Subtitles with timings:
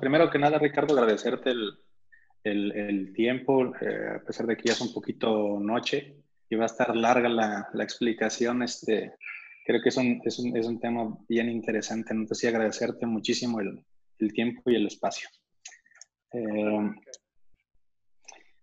[0.00, 1.78] Primero que nada, Ricardo, agradecerte el,
[2.44, 6.16] el, el tiempo, eh, a pesar de que ya es un poquito noche
[6.48, 9.14] y va a estar larga la, la explicación, este,
[9.64, 12.12] creo que es un, es un, es un tema bien interesante.
[12.12, 13.84] Entonces, sí, agradecerte muchísimo el,
[14.18, 15.28] el tiempo y el espacio.
[16.32, 16.90] Eh,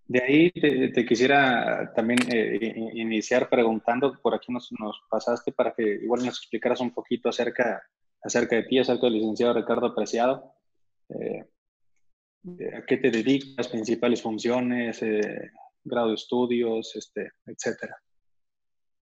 [0.08, 5.84] de ahí te, quisiera también eh, iniciar preguntando, por aquí nos, nos, pasaste para que
[5.84, 7.84] igual nos explicaras un poquito acerca,
[8.24, 10.56] acerca de ti, acerca del licenciado Ricardo Apreciado.
[11.10, 11.46] Eh,
[12.76, 13.68] ¿A qué te dedicas?
[13.68, 15.52] Principales funciones, eh,
[15.84, 17.96] grado de estudios, este, etcétera.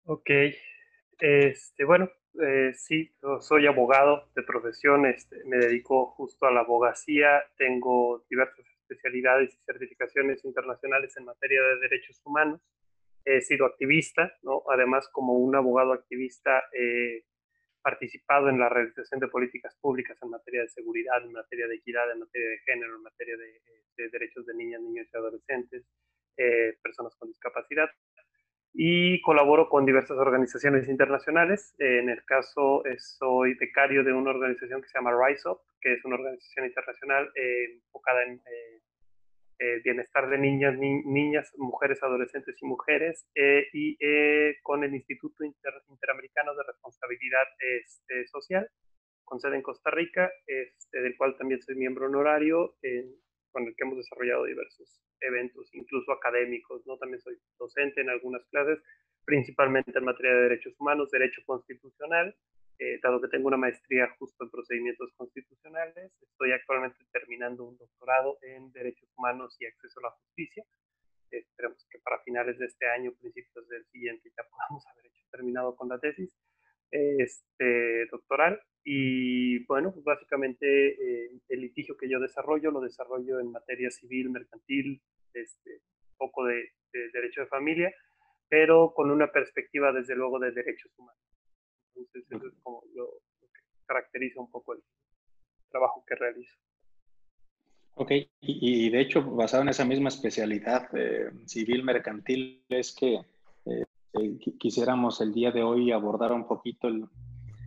[0.06, 0.30] Ok.
[1.20, 2.09] Este, bueno,
[2.73, 3.12] sí,
[3.42, 9.66] soy abogado de profesión, este, me dedico justo a la abogacía, tengo diversas especialidades y
[9.66, 12.62] certificaciones internacionales en materia de derechos humanos.
[13.26, 14.64] He sido activista, ¿no?
[14.72, 16.64] además como un abogado activista
[17.82, 22.12] participado en la realización de políticas públicas en materia de seguridad, en materia de equidad,
[22.12, 25.84] en materia de género, en materia de, derechos de niñas, niños y adolescentes,
[26.38, 27.90] eh, personas con discapacidad
[28.73, 31.73] y colaboro con diversas organizaciones internacionales.
[31.80, 35.94] En el caso, eh, soy becario de una organización que se llama Rise Up, que
[35.94, 38.42] es una organización internacional eh, enfocada en
[39.60, 43.28] eh, bienestar de niñas, niñas, mujeres, adolescentes y mujeres,
[43.74, 43.98] y
[44.64, 48.70] con el Instituto Interamericano de Responsabilidad este, Social,
[49.26, 52.76] con sede en Costa Rica, este, del cual también soy miembro honorario
[53.52, 56.98] con el que hemos desarrollado diversos eventos, incluso académicos, ¿no?
[56.98, 58.80] También soy docente en algunas clases,
[59.26, 62.36] principalmente en materia de derechos humanos, derecho constitucional,
[62.80, 68.38] eh, dado que tengo una maestría justo en procedimientos constitucionales, estoy actualmente terminando un doctorado
[68.41, 70.63] en derechos humanos y acceso a la justicia.
[71.30, 75.75] esperemos que para finales de este año, principios del siguiente, ya podamos haber hecho terminado
[75.75, 76.31] con la tesis
[76.91, 78.61] este, doctoral.
[78.83, 84.30] Y bueno, pues básicamente eh, el litigio que yo desarrollo lo desarrollo en materia civil,
[84.30, 85.02] mercantil,
[85.33, 85.81] este,
[86.17, 86.72] poco de,
[87.13, 87.94] derecho de familia,
[88.47, 91.22] pero con una perspectiva desde luego de derechos humanos.
[92.00, 94.84] Entonces, eso es como lo, que caracteriza un poco el
[95.70, 96.56] trabajo que realizo.
[97.96, 98.12] Ok,
[98.42, 103.20] y, de hecho, basado en esa misma especialidad eh, civil mercantil, es que
[103.66, 103.86] eh,
[104.58, 107.10] quisiéramos el día de hoy abordar un poquito el,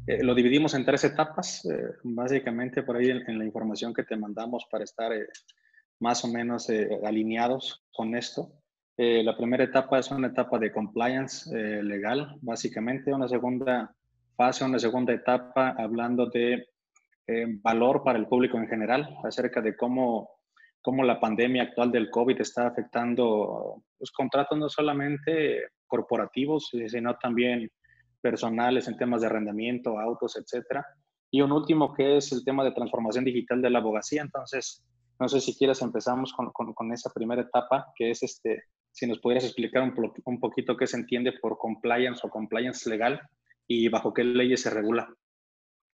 [0.06, 4.16] eh, lo dividimos en tres etapas, eh, básicamente por ahí en, la información que te
[4.16, 5.28] mandamos para estar eh,
[6.00, 6.68] más o menos
[7.04, 8.50] alineados con esto.
[8.96, 11.48] la primera etapa es una etapa de compliance
[11.82, 13.94] legal, básicamente, una segunda
[14.36, 16.66] fase, una segunda etapa hablando de
[17.62, 20.30] valor para el público en general, acerca de cómo,
[20.80, 27.16] cómo la pandemia actual del COVID está afectando los pues, contratos no solamente corporativos, sino
[27.16, 27.70] también
[28.20, 30.84] personales en temas de arrendamiento, autos, etcétera.
[31.30, 34.22] Y un último que es el tema de transformación digital de la abogacía.
[34.22, 34.84] Entonces,
[35.18, 39.18] no sé si quieres empezamos con, con, esa primera etapa, que es este, si nos
[39.18, 39.94] pudieras explicar un,
[40.24, 43.20] un, poquito qué se entiende por compliance o compliance legal
[43.72, 45.14] y bajo qué leyes se regula.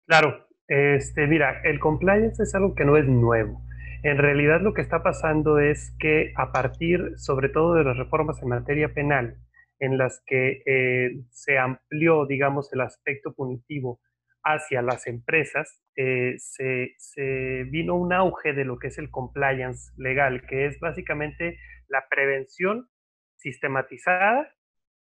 [0.06, 3.62] Claro, este, mira, el compliance es algo que no es nuevo.
[4.02, 8.42] En realidad lo que está pasando es que a partir, sobre todo de las reformas
[8.42, 9.38] en materia penal,
[9.78, 14.00] en las que eh, se amplió, digamos, el aspecto punitivo
[14.42, 20.46] hacia las empresas, eh, se, vino un auge de lo que es el compliance legal,
[20.46, 21.58] que es básicamente
[21.88, 22.88] la prevención
[23.36, 24.54] sistematizada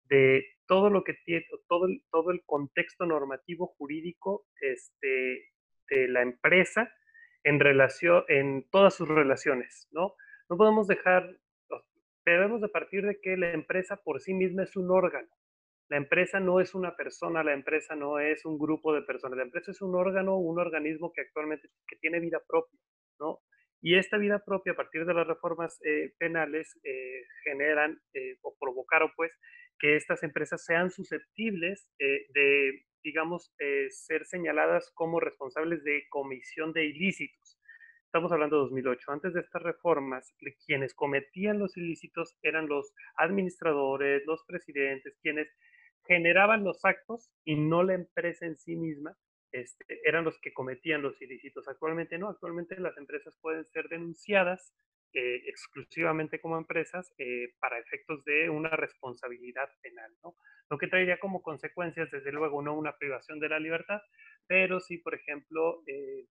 [0.07, 5.51] de todo lo que tiene, todo el, todo el contexto normativo jurídico este,
[5.89, 6.93] de la empresa
[7.43, 10.15] en relación, en todas sus relaciones, ¿no?
[10.49, 11.29] No podemos dejar
[12.25, 15.27] debemos de partir de que la empresa por sí misma es un órgano.
[15.89, 19.43] La empresa no es una persona, la empresa no es un grupo de personas, la
[19.43, 22.79] empresa es un órgano, un organismo que actualmente que tiene vida propia,
[23.19, 23.39] ¿no?
[23.81, 28.55] Y esta vida propia, a partir de las reformas eh, penales, eh, generan eh, o
[28.57, 29.31] provocaron, pues,
[29.83, 33.53] que estas empresas sean susceptibles de, digamos,
[33.89, 37.59] ser señaladas como responsables de comisión de ilícitos.
[38.05, 39.11] Estamos hablando de 2008.
[39.11, 40.33] Antes de estas reformas,
[40.65, 45.49] quienes cometían los ilícitos eran los administradores, los presidentes, quienes
[46.07, 49.17] generaban los actos y no la empresa en sí misma,
[49.51, 51.67] este, eran los que cometían los ilícitos.
[51.67, 54.73] Actualmente no, actualmente las empresas pueden ser denunciadas
[55.13, 60.35] eh, exclusivamente como empresas eh, para efectos de una responsabilidad penal, ¿no?
[60.69, 64.01] Lo que traería como consecuencias, desde luego, no una privación de la libertad,
[64.47, 66.25] pero sí, por ejemplo, eh,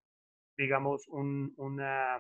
[0.57, 2.19] digamos, una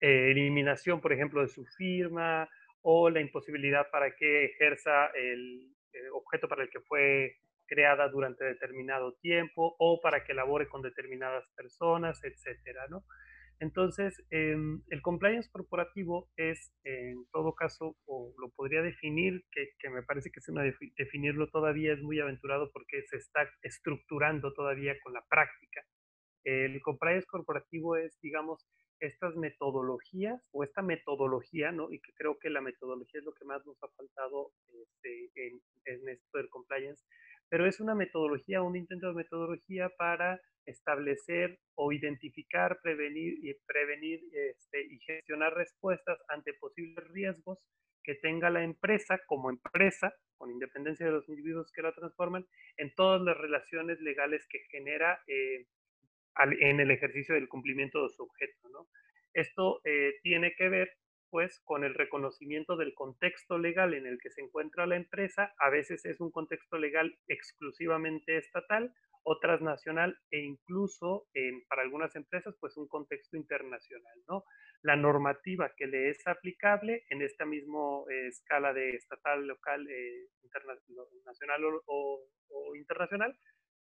[0.00, 2.48] eliminación, por ejemplo, de su firma
[2.88, 7.36] o la imposibilidad para que ejerza el eh, objeto para el que fue
[7.66, 13.04] creada durante determinado tiempo o para que labore con determinadas personas, etcétera, ¿no?
[13.58, 19.88] Entonces, em, el compliance corporativo es, en todo caso, o lo podría definir, que, que
[19.88, 20.62] me parece que es una
[20.98, 25.82] definirlo todavía es muy aventurado porque se está estructurando todavía con la práctica.
[26.44, 28.66] El compliance corporativo es, digamos,
[29.00, 31.90] estas metodologías o esta metodología, ¿no?
[31.90, 35.60] Y que creo que la metodología es lo que más nos ha faltado este, en,
[35.86, 37.02] en esto del compliance,
[37.48, 43.38] pero es una metodología, un intento de metodología para establecer o identificar, prevenir
[44.32, 47.58] este, y gestionar respuestas ante posibles riesgos
[48.02, 52.46] que tenga la empresa como empresa, con independencia de los individuos que la transforman,
[52.76, 55.66] en todas las relaciones legales que genera eh,
[56.60, 58.88] en el ejercicio del cumplimiento de su objeto.
[59.32, 60.96] Esto eh, tiene que ver
[61.30, 65.68] pues con el reconocimiento del contexto legal en el que se encuentra la empresa, a
[65.70, 68.94] veces es un contexto legal exclusivamente estatal
[69.28, 71.26] o transnacional e incluso
[71.68, 74.44] para algunas empresas pues un contexto internacional, ¿no?
[74.82, 80.28] La normativa que le es aplicable en esta misma eh, escala de estatal, local, eh,
[81.24, 83.36] nacional o internacional,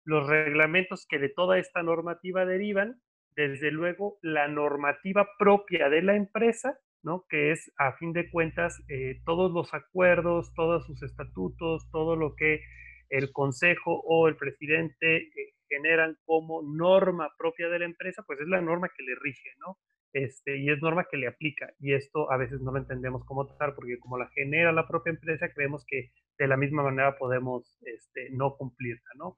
[0.07, 3.03] los reglamentos que de toda esta normativa derivan,
[3.35, 7.27] desde luego la normativa propia de la empresa, ¿no?
[7.29, 12.35] que es a fin de cuentas eh, todos los acuerdos, todos sus estatutos, todo lo
[12.37, 12.61] que
[13.09, 18.49] el consejo o el presidente eh, generan como norma propia de la empresa, pues es
[18.49, 19.79] la norma que le rige, ¿no?
[20.13, 21.73] Este, y es norma que le aplica.
[21.79, 25.11] Y esto a veces no lo entendemos como tal, porque como la genera la propia
[25.11, 29.37] empresa, creemos que de la misma manera podemos este, no cumplirla, ¿no?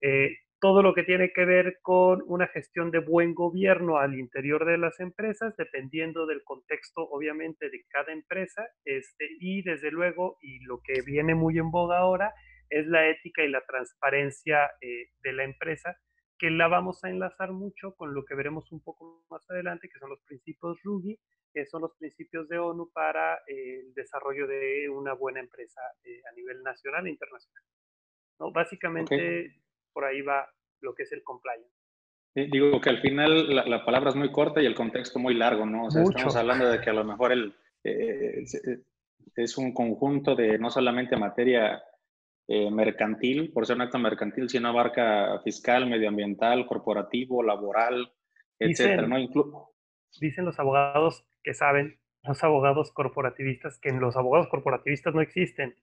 [0.00, 4.64] Eh, todo lo que tiene que ver con una gestión de buen gobierno al interior
[4.64, 10.60] de las empresas, dependiendo del contexto, obviamente, de cada empresa, este, y desde luego, y
[10.60, 12.32] lo que viene muy en boga ahora,
[12.78, 15.96] es la ética y la transparencia eh, de la empresa,
[16.38, 19.98] que la vamos a enlazar mucho con lo que veremos un poco más adelante, que
[19.98, 21.18] son los principios RUGI,
[21.52, 26.34] que son los principios de ONU para eh, el desarrollo de una buena empresa a
[26.34, 27.62] nivel nacional e internacional.
[28.40, 28.50] ¿No?
[28.50, 29.54] Básicamente,
[29.92, 30.48] por ahí va
[30.80, 31.70] lo que es el compliance.
[32.34, 35.86] digo que al final la, palabra es muy corta y el contexto muy largo, ¿no?
[35.86, 37.54] O sea, estamos hablando de que a lo mejor el,
[37.84, 38.78] eh, eh,
[39.36, 41.82] es un conjunto de no solamente materia
[42.46, 48.12] eh, mercantil, por ser un acto mercantil, sino abarca fiscal, medioambiental, corporativo, laboral,
[48.58, 49.16] etcétera, ¿no?
[50.20, 55.74] dicen los abogados que saben, los abogados corporativistas, que los abogados corporativistas no existen.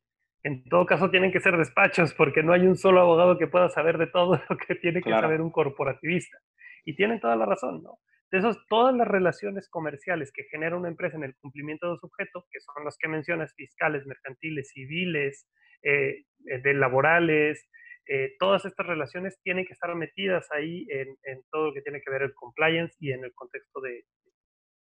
[0.44, 3.70] En todo caso, tienen que ser despachos porque no hay un solo abogado que pueda
[3.70, 6.38] saber de todo lo que tiene que saber un corporativista.
[6.84, 8.00] Y tienen toda la razón, ¿no?
[8.32, 12.46] Entonces, todas las relaciones comerciales que genera una empresa en el cumplimiento de su objeto,
[12.50, 15.48] que son los que mencionas, fiscales, mercantiles, civiles,
[15.84, 17.68] eh, eh, de laborales,
[18.08, 22.12] eh, todas estas relaciones tienen que estar metidas ahí en, todo lo que tiene que
[22.12, 24.06] ver el compliance y en el contexto de,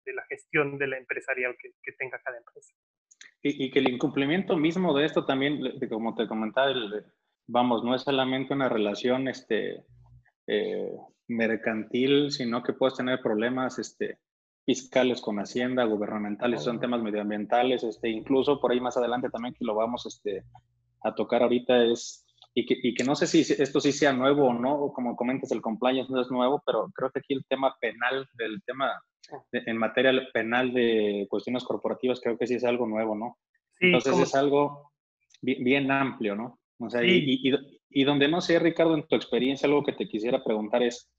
[0.06, 2.74] la gestión de la empresarial que tenga cada empresa.
[3.42, 6.74] Y, que el incumplimiento mismo de esto también, como te comentaba,
[7.46, 9.82] vamos, no es solamente una relación este,
[10.46, 10.92] eh,
[11.26, 14.18] mercantil, sino que puedes tener problemas este,
[14.66, 19.64] fiscales con Hacienda, gubernamentales, son temas medioambientales, este, incluso por ahí más adelante también que
[19.64, 20.44] lo vamos este,
[21.02, 24.48] a tocar ahorita es, y que, y que no sé si esto sí sea nuevo
[24.48, 27.76] o no, como comentas, el compliance no es nuevo, pero creo que aquí el tema
[27.80, 29.00] penal, del tema
[29.52, 33.38] en materia penal de cuestiones corporativas, creo que sí es algo nuevo, ¿no?
[33.78, 34.92] Entonces es algo
[35.40, 36.58] bien, amplio, ¿no?
[36.78, 37.40] O sea, y,
[37.90, 41.10] y, donde no sé, Ricardo, en tu experiencia, algo que te quisiera preguntar es,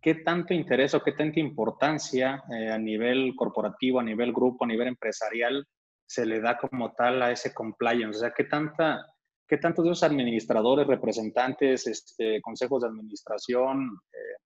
[0.00, 4.68] ¿qué tanto interés o qué tanta importancia eh, a nivel corporativo, a nivel grupo, a
[4.68, 5.66] nivel empresarial
[6.06, 8.18] se le da como tal a ese compliance?
[8.18, 9.06] O sea, ¿qué tanta...
[9.54, 14.36] ¿Qué tantos de esos administradores, representantes, este, consejos de administración, eh,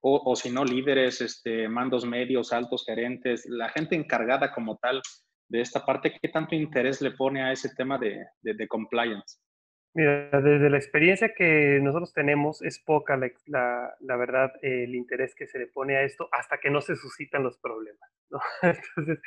[0.00, 5.02] o, si no líderes, este, mandos medios, altos gerentes, la gente encargada como tal
[5.48, 9.40] de esta parte, ¿qué tanto interés le pone a ese tema de, de, compliance?
[9.96, 15.60] Mira, desde la experiencia que nosotros tenemos, es poca la, verdad el interés que se
[15.60, 18.10] le pone a esto hasta que no se suscitan los problemas.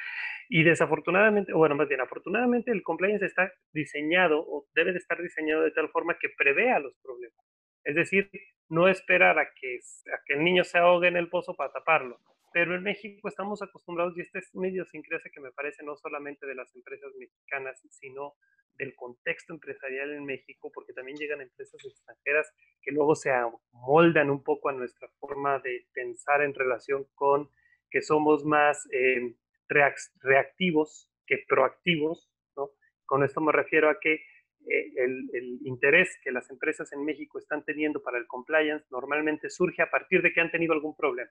[0.49, 5.63] y desafortunadamente, bueno, más bien, afortunadamente el compliance está diseñado o debe de estar diseñado
[5.63, 7.45] de tal forma que prevea los problemas.
[7.85, 8.29] Es decir,
[8.67, 9.79] no esperar a que,
[10.13, 12.19] a que el niño se ahogue en el pozo para taparlo.
[12.57, 16.47] Pero en México estamos acostumbrados, y esta es una idiosincrasia que me parece no solamente
[16.47, 18.33] de las empresas mexicanas, sino
[18.79, 24.43] del contexto empresarial en México, porque también llegan empresas extranjeras que luego se amoldan un
[24.43, 27.47] poco a nuestra forma de pensar en relación con
[27.91, 29.35] que somos más eh,
[29.67, 32.27] reactivos que proactivos.
[32.55, 32.71] ¿no?
[33.05, 37.63] Con esto me refiero a que eh, el, interés que las empresas en México están
[37.63, 41.29] teniendo para el compliance normalmente surge a partir de que han tenido algún problema.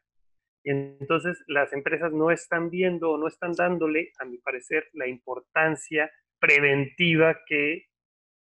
[0.66, 5.06] Y entonces las empresas no están viendo o no están dándole, a mi parecer, la
[5.06, 7.86] importancia preventiva que,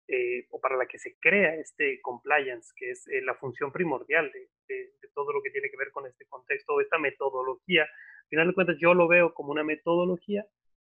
[0.06, 4.30] eh, o para la que se crea este compliance, que es eh, la función primordial
[4.30, 7.82] de, todo lo que tiene que ver con este contexto o esta metodología.
[7.82, 10.46] Al final de cuentas, yo lo veo como una metodología,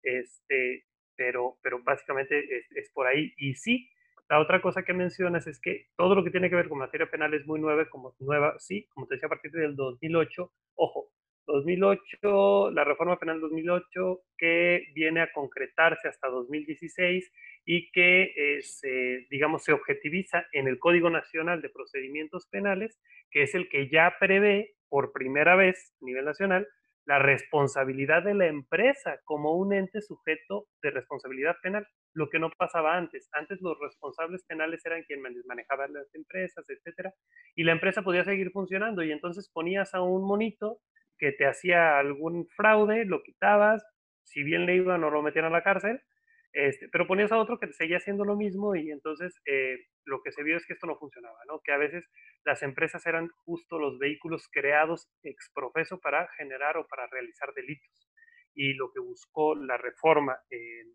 [0.02, 0.86] este,
[1.18, 3.34] pero, pero básicamente es, es por ahí.
[3.38, 3.90] Y sí,
[4.30, 7.10] la otra cosa que mencionas es que todo lo que tiene que ver con materia
[7.10, 10.52] penal es muy nueva, como nueva, sí, como te decía, a partir del 2008.
[10.76, 11.12] Ojo,
[11.48, 17.32] 2008, la reforma penal 2008 que viene a concretarse hasta 2016
[17.66, 23.42] y que eh, se, digamos, se objetiviza en el Código Nacional de Procedimientos Penales, que
[23.42, 26.68] es el que ya prevé por primera vez a nivel nacional
[27.10, 32.52] la responsabilidad de la empresa como un ente sujeto de responsabilidad penal, lo que no
[32.56, 33.28] pasaba antes.
[33.32, 37.12] Antes los responsables penales eran quienes manejaban las empresas, etcétera,
[37.56, 40.82] y la empresa podía seguir funcionando y entonces ponías a un monito
[41.18, 43.84] que te hacía algún fraude, lo quitabas,
[44.24, 46.04] si bien le iban o lo metían a la cárcel,
[46.54, 50.32] este, pero ponías a otro que seguía haciendo lo mismo y entonces eh, lo que
[50.32, 51.62] se vio es que esto no funcionaba, ¿no?
[51.64, 52.04] Que a veces
[52.44, 58.10] las empresas eran justo los vehículos creados ex profeso para generar o para realizar delitos.
[58.56, 60.92] Y lo que buscó la reforma en,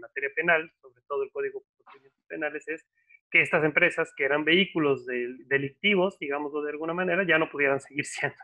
[0.00, 2.86] materia penal, sobre todo el Código de Procedimientos Penales, es
[3.30, 8.04] que estas empresas que eran vehículos delictivos, digámoslo de alguna manera, ya no pudieran seguir
[8.06, 8.36] siendo.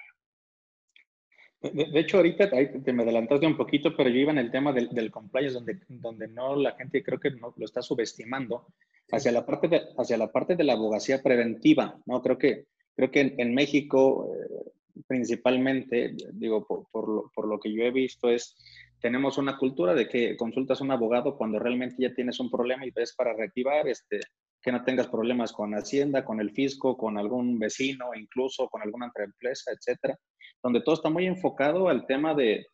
[1.63, 4.89] De, hecho, ahorita te me adelantaste un poquito, pero yo iba en el tema del,
[4.89, 8.67] del compliance, donde, donde no la gente creo que no, lo está subestimando,
[9.13, 12.21] hacia la, parte de, hacia la parte de la abogacía preventiva, ¿no?
[12.21, 12.67] Creo que,
[12.97, 14.73] creo que en, México, eh,
[15.07, 18.57] principalmente, digo, por, por, lo, por lo que yo he visto, es
[19.01, 22.85] tenemos una cultura de que consultas a un abogado cuando realmente ya tienes un problema
[22.85, 24.19] y ves para reactivar, este,
[24.61, 29.09] que no tengas problemas con Hacienda, con el fisco, con algún vecino, incluso con alguna
[29.09, 30.19] otra empresa, etcétera
[30.63, 32.67] donde todo está muy enfocado al tema de,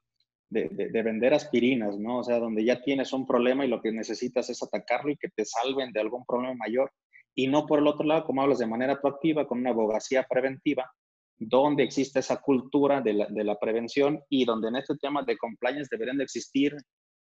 [0.50, 2.18] de, vender aspirinas, ¿no?
[2.18, 5.28] O sea, donde ya tienes un problema y lo que necesitas es atacarlo y que
[5.28, 6.90] te salven de algún problema mayor.
[7.34, 10.90] Y no por el otro lado, como hablas de manera proactiva, con una abogacía preventiva,
[11.36, 15.36] donde existe esa cultura de la, de la prevención y donde en este tema de
[15.36, 16.76] compliance deberían de existir,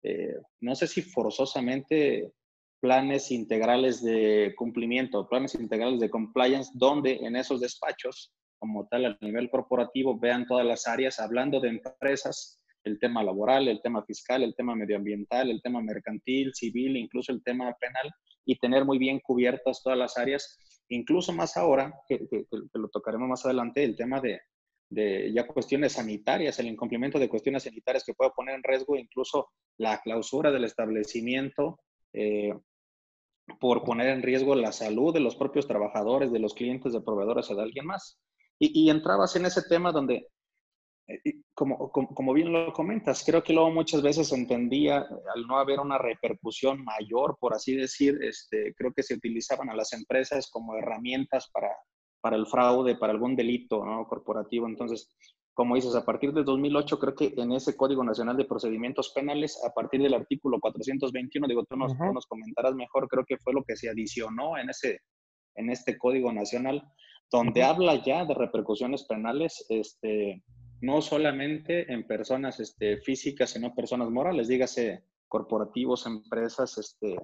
[0.04, 2.34] eh, no sé si forzosamente
[2.82, 8.34] planes integrales de cumplimiento, planes integrales de compliance, donde en esos despachos
[8.64, 13.68] como tal a nivel corporativo, vean todas las áreas, hablando de empresas, el tema laboral,
[13.68, 18.10] el tema fiscal, el tema medioambiental, el tema mercantil, civil, incluso el tema penal,
[18.46, 22.26] y tener muy bien cubiertas todas las áreas, incluso más ahora, que,
[22.72, 24.40] lo tocaremos más adelante, el tema de,
[25.34, 30.00] ya cuestiones sanitarias, el incumplimiento de cuestiones sanitarias que puede poner en riesgo incluso la
[30.00, 31.82] clausura del establecimiento.
[32.14, 32.54] Eh,
[33.60, 37.52] por poner en riesgo la salud de los propios trabajadores, de los clientes, de proveedores
[37.52, 38.18] o de alguien más.
[38.60, 40.28] Y, entrabas en ese tema donde,
[41.08, 45.80] eh, como, como, bien lo comentas, creo que luego muchas veces entendía, al no haber
[45.80, 50.76] una repercusión mayor, por así decir, este, creo que se utilizaban a las empresas como
[50.76, 51.70] herramientas para,
[52.22, 54.08] para el fraude, para algún delito ¿no?
[54.08, 54.66] corporativo.
[54.66, 55.14] Entonces,
[55.54, 59.62] como dices, a partir de 2008, creo que en ese Código Nacional de Procedimientos Penales,
[59.64, 63.64] a partir del artículo 421, digo, tú nos, nos comentarás mejor, creo que fue lo
[63.64, 65.02] que se adicionó en, ese,
[65.56, 66.84] en este Código Nacional,
[67.32, 70.44] donde habla ya de repercusiones penales, este,
[70.82, 77.16] no solamente en personas este, físicas, sino personas morales, dígase corporativos, empresas este,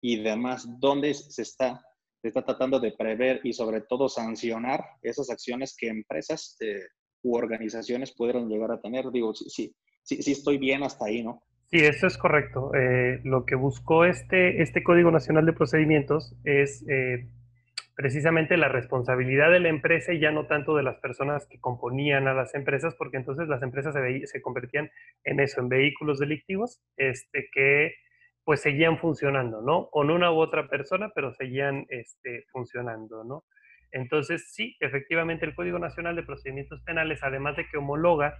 [0.00, 1.82] y demás, donde se está,
[2.22, 6.80] se está tratando de prever y sobre todo sancionar esas acciones que empresas eh,
[7.22, 9.10] u organizaciones pudieran llegar a tener.
[9.10, 11.42] Digo, sí, sí, sí, sí estoy bien hasta ahí, ¿no?
[11.70, 12.74] Sí, eso es correcto.
[12.74, 17.28] Eh, lo que buscó este, este Código Nacional de Procedimientos es eh,
[18.00, 22.28] precisamente la responsabilidad de la empresa y ya no tanto de las personas que componían
[22.28, 24.90] a las empresas, porque entonces las empresas se, se convertían
[25.22, 27.94] en eso, en vehículos delictivos, este, que
[28.42, 29.90] pues seguían funcionando, ¿no?
[29.90, 33.44] Con una u otra persona, pero seguían este, funcionando, ¿no?
[33.92, 38.38] Entonces, sí, efectivamente el Código Nacional de Procedimientos Penales, además de que homologa,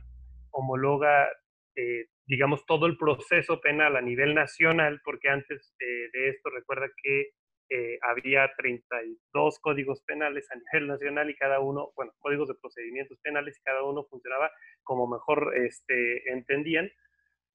[0.53, 1.29] homologa,
[1.77, 7.33] eh, digamos, todo el proceso penal a nivel nacional, porque antes de esto recuerda que
[7.71, 13.19] eh, había 32 códigos penales a nivel nacional y cada uno, bueno, códigos de procedimientos
[13.21, 14.51] penales y cada uno funcionaba
[14.83, 16.91] como mejor este, entendían.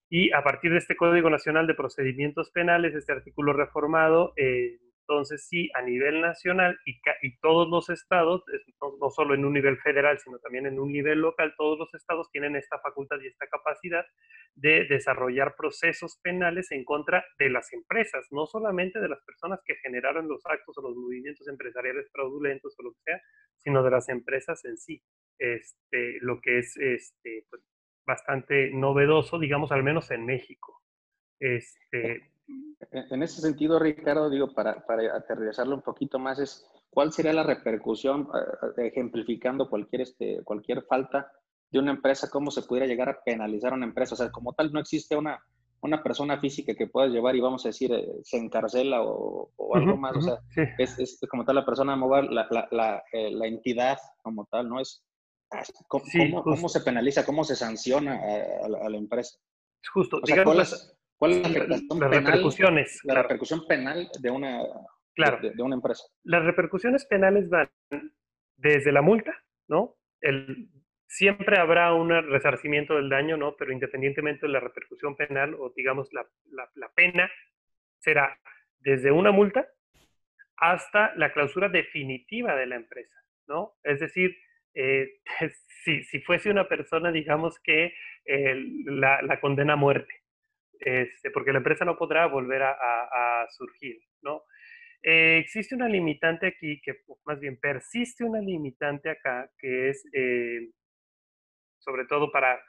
[0.09, 4.77] Y a partir de este Código Nacional de Procedimientos Penales, este artículo reformado, eh,
[5.07, 8.43] entonces, sí, a nivel nacional y, y todos los estados,
[8.99, 12.31] no, solo en un nivel federal, sino también en un nivel local, todos los estados
[12.31, 14.03] tienen esta facultad y esta capacidad
[14.55, 19.75] de desarrollar procesos penales en contra de las empresas, no solamente de las personas que
[19.75, 23.21] generaron los actos o los movimientos empresariales fraudulentos o lo que sea,
[23.57, 25.03] sino de las empresas en sí.
[25.37, 27.61] este, lo que es este, pues,
[28.07, 30.81] bastante novedoso, digamos, al menos en México.
[31.39, 32.31] Este,
[32.91, 37.43] en ese sentido, Ricardo, digo, para, para aterrizarlo un poquito más, es cuál sería la
[37.43, 38.29] repercusión,
[38.77, 41.31] eh, ejemplificando cualquier, este, cualquier falta
[41.71, 44.15] de una empresa, cómo se pudiera llegar a penalizar a una empresa.
[44.15, 45.43] O sea, como tal, no existe una,
[45.81, 49.97] una persona física que puedas llevar y vamos a decir, eh, se encarcela o, algo
[49.97, 50.15] más.
[50.15, 50.39] o sea,
[50.77, 54.79] es, es, como tal la persona la, la, la, eh, la, entidad como tal, ¿no?
[54.79, 55.03] Es,
[55.87, 58.19] ¿cómo, cómo, se penaliza, cómo se sanciona
[58.63, 59.37] a, la, empresa?
[59.93, 62.99] Justo, digamos, ¿Cuál es la, las repercusiones?
[63.03, 64.61] La repercusión penal de una,
[65.13, 65.39] claro.
[65.41, 66.03] de, una empresa.
[66.23, 67.69] Las repercusiones penales van
[68.57, 69.33] desde la multa,
[69.67, 69.95] ¿no?
[70.21, 70.69] El,
[71.07, 73.55] siempre habrá un resarcimiento del daño, ¿no?
[73.55, 76.27] Pero independientemente de la repercusión penal o digamos la,
[76.75, 77.29] la, pena,
[77.99, 78.37] será
[78.79, 79.67] desde una multa
[80.57, 83.15] hasta la clausura definitiva de la empresa,
[83.47, 83.75] ¿no?
[83.83, 84.35] Es decir,
[84.73, 85.19] eh,
[85.83, 87.93] si, si, fuese una persona, digamos que
[88.25, 90.24] la, la, condena a muerte,
[90.79, 94.43] este, porque la empresa no podrá volver a, surgir, ¿no?
[95.03, 100.71] Eh, existe una limitante aquí, que más bien persiste una limitante acá, que es eh,
[101.77, 102.59] sobre todo para,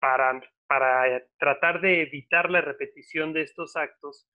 [0.00, 4.26] para, para tratar de evitar la repetición de estos actos,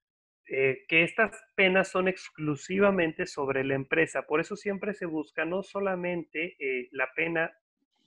[0.45, 4.27] eh, que estas penas son exclusivamente sobre la empresa.
[4.27, 6.55] Por eso siempre se busca no solamente
[6.91, 7.51] la pena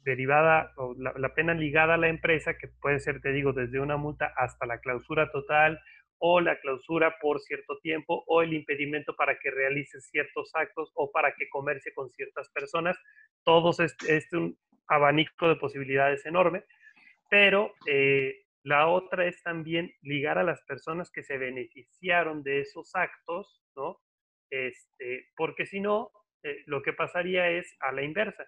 [0.04, 3.96] derivada o la, pena ligada a la empresa, que puede ser, te digo, desde una
[3.96, 5.80] multa hasta la clausura total
[6.18, 11.10] o la clausura por cierto tiempo o el impedimento para que realice ciertos actos o
[11.10, 12.96] para que comercie con ciertas personas.
[13.44, 14.56] Todos es, es un
[14.86, 16.64] abanico de posibilidades enorme,
[17.28, 22.94] pero eh, la otra es también ligar a las personas que se beneficiaron de esos
[22.94, 23.98] actos, ¿no?
[24.50, 26.10] Este, porque si no,
[26.44, 28.46] eh, lo que pasaría es a la inversa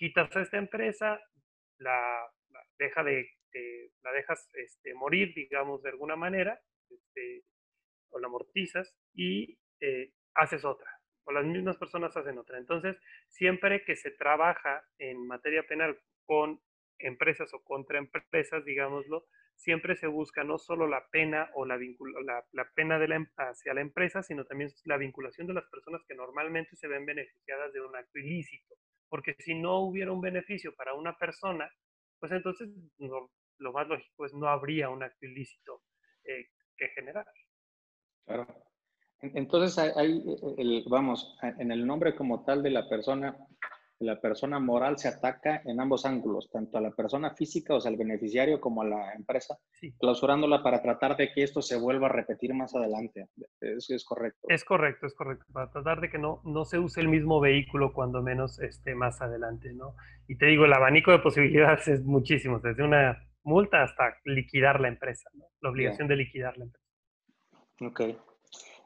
[0.00, 1.20] quitas a esta empresa,
[1.76, 2.26] la,
[2.78, 3.28] deja de,
[4.02, 6.58] la dejas este, morir, digamos, de alguna manera,
[6.88, 7.44] este,
[8.08, 10.90] o la amortizas y eh, haces otra,
[11.24, 12.56] o las mismas personas hacen otra.
[12.56, 16.62] Entonces, siempre que se trabaja en materia penal con
[16.98, 22.46] empresas o contra empresas, digámoslo, siempre se busca no solo la pena o la, la,
[22.52, 26.00] la pena de la, em, hacia la empresa, sino también la vinculación de las personas
[26.08, 28.76] que normalmente se ven beneficiadas de un acto ilícito
[29.10, 31.70] porque si no hubiera un beneficio para una persona,
[32.18, 35.82] pues entonces lo más lógico es no habría un acto ilícito
[36.24, 36.46] eh,
[36.76, 37.26] que generar.
[38.24, 38.46] Claro.
[39.22, 40.24] Entonces, hay,
[40.56, 43.36] el, vamos, en el nombre como tal de la persona,
[44.00, 47.90] la persona moral se ataca en ambos ángulos, tanto a la persona física, o sea,
[47.90, 49.58] al beneficiario, como a la empresa,
[49.98, 53.28] clausurándola para tratar de que esto se vuelva a repetir más adelante.
[53.60, 54.46] Eso es correcto.
[54.48, 57.92] Es correcto, es correcto, para tratar de que no, no se use el mismo vehículo
[57.92, 59.94] cuando menos esté más adelante, ¿no?
[60.26, 64.88] Y te digo, el abanico de posibilidades es muchísimo, desde una multa hasta liquidar la
[64.88, 65.44] empresa, ¿no?
[65.60, 66.86] La obligación de liquidar la empresa.
[67.82, 68.29] Ok.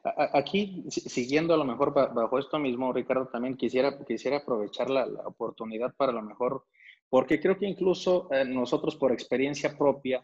[0.05, 5.95] Aquí, siguiendo a lo mejor bajo esto mismo, Ricardo, también quisiera, quisiera aprovechar la, oportunidad
[5.97, 6.65] para lo mejor,
[7.09, 10.23] porque creo que incluso eh, nosotros por experiencia propia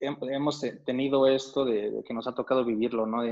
[0.00, 3.24] hemos tenido esto de, que nos ha tocado vivirlo, ¿no?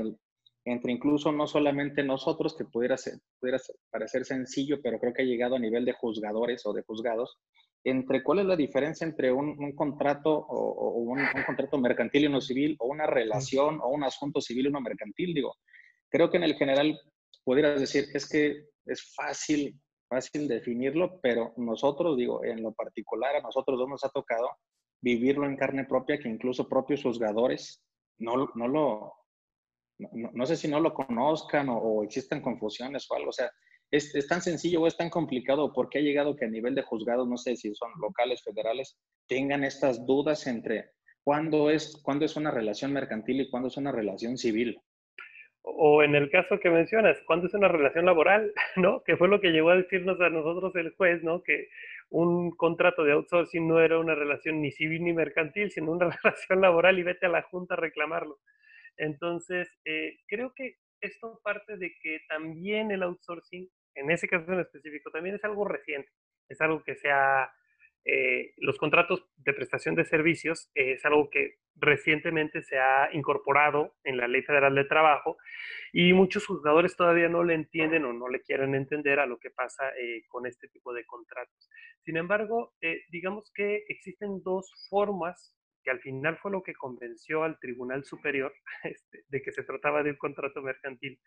[0.65, 5.25] entre incluso no solamente nosotros, que pudiera, ser, pudiera parecer sencillo, pero creo que ha
[5.25, 7.37] llegado a nivel de juzgadores o de juzgados,
[7.83, 12.75] entre cuál es la diferencia entre un, contrato o, un, contrato mercantil y uno civil,
[12.79, 15.33] o una relación o un asunto civil y uno mercantil.
[15.33, 15.55] Digo,
[16.09, 16.99] creo que en el general
[17.43, 23.41] pudieras decir, es que es fácil, fácil definirlo, pero nosotros, digo, en lo particular, a
[23.41, 24.49] nosotros dos nos ha tocado
[25.01, 27.83] vivirlo en carne propia, que incluso propios juzgadores
[28.19, 29.13] no, no lo,
[29.97, 33.29] no, sé si no lo conozcan o, o existen confusiones o algo.
[33.29, 33.49] O sea,
[33.91, 37.27] es, tan sencillo o es tan complicado porque ha llegado que a nivel de juzgados,
[37.27, 40.91] no sé si son locales, federales, tengan estas dudas entre
[41.23, 44.79] cuándo es, cuándo es una relación mercantil y cuándo es una relación civil.
[45.63, 48.51] O en el caso que mencionas, ¿cuándo es una relación laboral?
[48.77, 49.03] ¿No?
[49.03, 51.43] Que fue lo que llegó a decirnos a nosotros el juez, ¿no?
[51.43, 51.67] Que
[52.09, 56.61] un contrato de outsourcing no era una relación ni civil ni mercantil, sino una relación
[56.61, 58.39] laboral y vete a la junta a reclamarlo.
[58.97, 64.59] Entonces, eh, creo que esto parte de que también el outsourcing en ese caso en
[64.59, 66.09] específico también es algo reciente,
[66.49, 67.51] es algo que sea,
[68.05, 73.95] eh, los contratos de prestación de servicios eh, es algo que recientemente se ha incorporado
[74.03, 75.37] en la Ley Federal de Trabajo
[75.93, 79.51] y muchos juzgadores todavía no le entienden o no le quieren entender a lo que
[79.51, 81.69] pasa eh, con este tipo de contratos.
[82.03, 82.73] Sin embargo,
[83.09, 88.53] digamos que existen dos formas que al final fue lo que convenció al Tribunal Superior
[88.83, 91.19] este, de que se trataba de un contrato mercantil.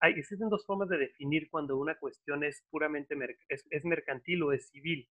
[0.00, 3.16] Hay, existen dos formas de definir cuando una cuestión es puramente
[3.48, 5.08] es, mercantil o es civil.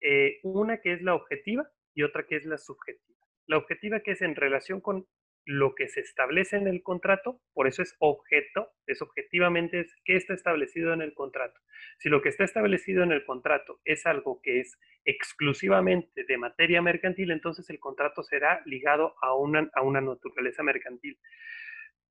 [0.00, 3.18] Eh, una que es la objetiva y otra que es la subjetiva.
[3.46, 5.06] La objetiva que es en relación con
[5.48, 10.16] lo que se establece en el contrato, por eso es objeto, es objetivamente es qué
[10.16, 11.58] está establecido en el contrato.
[11.96, 16.82] Si lo que está establecido en el contrato es algo que es exclusivamente de materia
[16.82, 21.18] mercantil, entonces el contrato será ligado a una, a una naturaleza mercantil.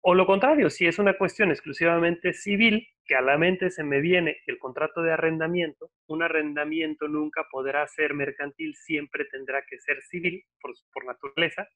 [0.01, 4.01] O lo contrario, si es una cuestión exclusivamente civil, que a la mente se me
[4.01, 10.01] viene el contrato de arrendamiento, un arrendamiento nunca podrá ser mercantil, siempre tendrá que ser
[10.03, 11.67] civil por, naturaleza,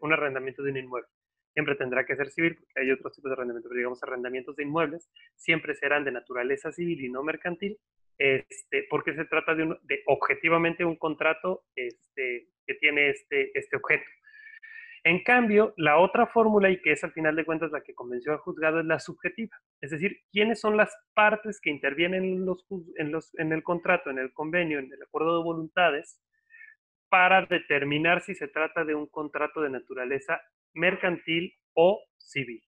[0.00, 1.08] un arrendamiento de un inmueble.
[1.52, 4.64] Siempre tendrá que ser civil, porque hay otros tipos de arrendamiento, pero digamos arrendamientos de
[4.64, 7.78] inmuebles, siempre serán de naturaleza civil y no mercantil,
[8.18, 14.04] este, porque se trata de, de objetivamente un contrato este, que tiene este, este objeto.
[15.06, 18.32] En cambio, la otra fórmula, y que es al final de cuentas la que convenció
[18.32, 19.54] al juzgado, es la subjetiva.
[19.82, 24.90] Es decir, quiénes son las partes que intervienen en, el contrato, en el convenio, en
[24.90, 26.22] el acuerdo de voluntades,
[27.10, 30.40] para determinar si se trata de un contrato de naturaleza
[30.72, 32.62] mercantil o civil.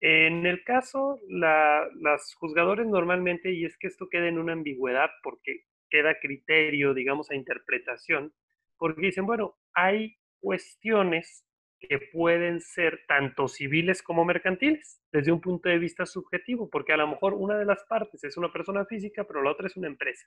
[0.00, 5.62] En el caso, los juzgadores normalmente, y es que esto queda en una ambigüedad porque
[5.90, 8.32] queda criterio, digamos, a interpretación,
[8.78, 11.47] porque dicen, bueno, hay cuestiones
[11.80, 16.96] que pueden ser tanto civiles como mercantiles, desde un punto de vista subjetivo, porque a
[16.96, 19.86] lo mejor una de las partes es una persona física, pero la otra es una
[19.86, 20.26] empresa.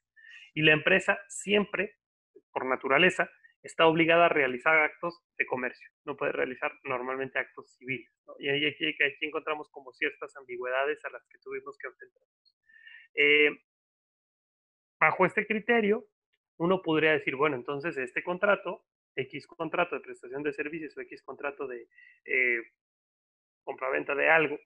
[0.53, 1.97] Y la empresa siempre,
[2.51, 3.29] por naturaleza,
[3.63, 8.11] está obligada a realizar actos de comercio, no puede realizar normalmente actos civiles.
[8.39, 12.57] Y ahí aquí, aquí, encontramos como ciertas ambigüedades a las que tuvimos que enfrentarnos.
[13.13, 13.49] Eh,
[14.99, 16.07] bajo este criterio,
[16.57, 21.21] uno podría decir, bueno, entonces este contrato X contrato de prestación de servicios o X
[21.23, 21.87] contrato de
[22.25, 22.61] eh,
[23.63, 24.57] compraventa de algo,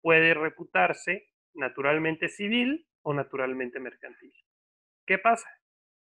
[0.00, 4.32] puede reputarse naturalmente civil o naturalmente mercantil.
[5.06, 5.48] ¿Qué pasa?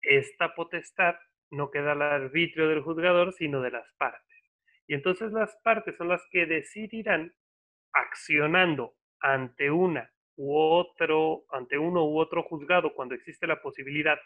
[0.01, 1.17] Esta potestad
[1.51, 4.23] no queda al arbitrio del juzgador, sino de las partes.
[4.87, 7.35] Y entonces las partes son las que decidirán
[7.93, 14.19] accionando ante una u otro, ante uno u otro juzgado cuando existe la posibilidad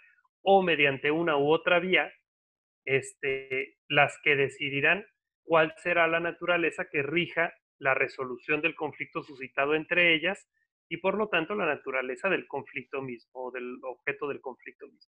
[0.42, 2.12] o mediante una u otra vía
[2.86, 5.04] este, las que decidirán
[5.44, 10.48] cuál será la naturaleza que rija la resolución del conflicto suscitado entre ellas
[10.88, 15.12] y por lo tanto la naturaleza del conflicto mismo o del objeto del conflicto mismo.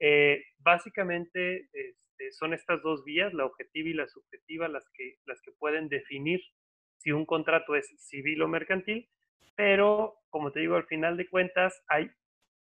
[0.00, 5.40] Eh, básicamente este, son estas dos vías, la objetiva y la subjetiva, las que, las
[5.42, 6.40] que pueden definir
[6.96, 9.08] si un contrato es civil o mercantil,
[9.54, 12.10] pero como te digo, al final de cuentas hay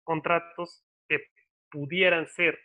[0.03, 1.27] contratos que
[1.71, 2.59] pudieran ser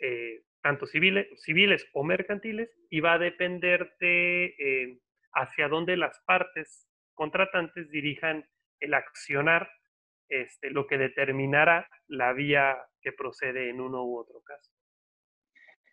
[0.00, 5.00] eh, tanto civiles, civiles o mercantiles, y va a depender de eh,
[5.34, 8.44] hacia dónde las partes contratantes dirijan
[8.80, 9.68] el accionar,
[10.28, 14.72] este, lo que determinará la vía que procede en uno u otro caso.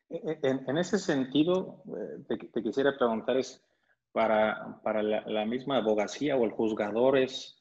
[0.10, 1.84] E, e, en, ese sentido,
[2.30, 3.64] eh, te, quisiera preguntar, es
[4.12, 7.57] para, para la, misma abogacía o el juzgador, es,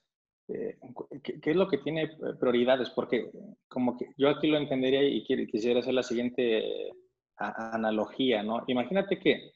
[0.48, 0.78] eh,
[1.22, 2.90] ¿qué, es lo que tiene prioridades?
[2.90, 3.30] Porque
[3.68, 6.92] como que yo aquí lo entendería y quisiera hacer la siguiente
[7.36, 8.62] analogía, ¿no?
[8.66, 9.52] Imagínate que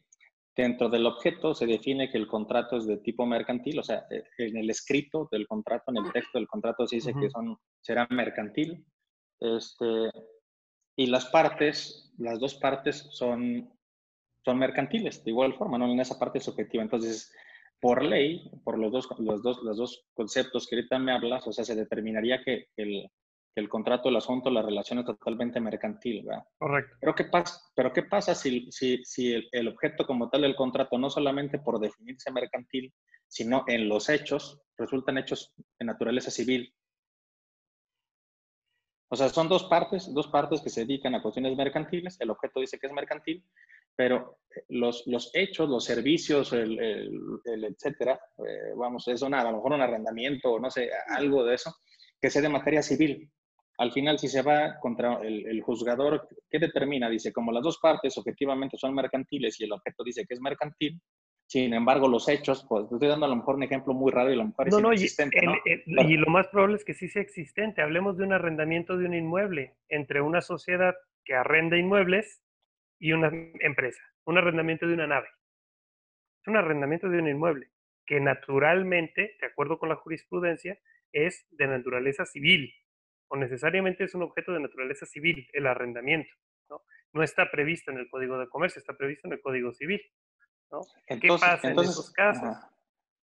[0.57, 4.25] dentro del objeto se define que el contrato es de tipo mercantil, o sea, e,
[4.39, 8.07] en el escrito del contrato, en el texto del contrato se dice que son, será
[8.11, 8.85] mercantil,
[9.39, 10.11] este,
[10.97, 13.73] y las partes, las dos partes son,
[14.45, 15.91] son mercantiles, de igual forma, ¿no?
[15.91, 16.83] En esa parte subjetiva.
[16.83, 17.33] Entonces,
[17.81, 21.53] por ley, por los dos, los dos, los dos conceptos que ahorita me hablas, o
[21.53, 23.11] sea, se determinaría que el,
[23.55, 26.45] que el contrato, el asunto, la relación es totalmente mercantil, ¿verdad?
[26.59, 26.97] Correcto.
[27.01, 30.99] Pero ¿qué pasa, pero qué pasa si, si, si el, objeto como tal del contrato,
[30.99, 32.93] no solamente por definirse mercantil,
[33.27, 36.73] sino en los hechos, resultan hechos de naturaleza civil?
[39.09, 42.61] O sea, son dos partes, dos partes que se dedican a cuestiones mercantiles, el objeto
[42.61, 43.45] dice que es mercantil,
[43.97, 49.53] pero los, los hechos, los servicios, el, el, etcétera, eh, vamos, es una, a lo
[49.53, 51.75] mejor un arrendamiento o no sé, algo de eso,
[52.21, 53.31] que sea de materia civil
[53.81, 57.09] al final si se va contra el, juzgador, ¿qué determina?
[57.09, 61.01] Dice, como las dos partes objetivamente son mercantiles y el objeto dice que es mercantil,
[61.47, 64.35] sin embargo, los hechos, pues estoy dando a lo mejor un ejemplo muy raro y
[64.35, 67.23] a lo mejor es no, inexistente, no, y, lo más probable es que sí sea
[67.23, 67.81] existente.
[67.81, 72.43] Hablemos de un arrendamiento de un inmueble entre una sociedad que arrenda inmuebles
[73.01, 74.03] y una empresa.
[74.25, 75.29] Un arrendamiento de una nave.
[76.43, 77.71] Es un arrendamiento de un inmueble
[78.07, 80.79] que naturalmente, de acuerdo con la jurisprudencia,
[81.13, 82.73] es de naturaleza civil
[83.29, 86.31] o necesariamente es un objeto de naturaleza civil, el arrendamiento.
[86.69, 86.83] ¿no?
[87.13, 90.01] no está previsto en el Código de Comercio, está previsto en el Código Civil.
[90.73, 90.81] ¿no?
[91.07, 92.57] ¿Qué pasa en esos casos?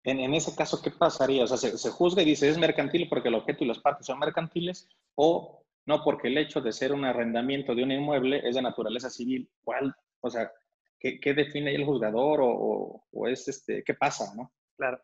[0.04, 1.44] en, ese caso, ¿qué pasaría?
[1.44, 4.20] O sea, se, juzga y dice, es mercantil porque el objeto y las partes son
[4.20, 8.62] mercantiles, o no porque el hecho de ser un arrendamiento de un inmueble es de
[8.62, 9.50] naturaleza civil.
[9.64, 9.96] ¿Cuál?
[10.22, 10.52] O sea,
[11.00, 14.52] ¿qué, define el juzgador o, es este, qué pasa, no?
[14.78, 15.00] Claro.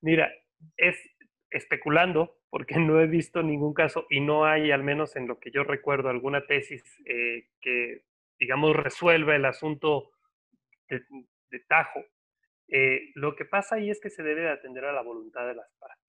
[0.00, 0.32] Mira,
[0.76, 0.96] es
[1.50, 5.50] especulando, porque no he visto ningún caso y no hay, al menos en lo que
[5.50, 8.04] yo recuerdo, alguna tesis eh, que,
[8.38, 10.10] digamos, resuelva el asunto
[10.88, 12.00] de, tajo.
[12.68, 15.54] Eh, lo que pasa ahí es que se debe de atender a la voluntad de
[15.54, 16.06] las partes,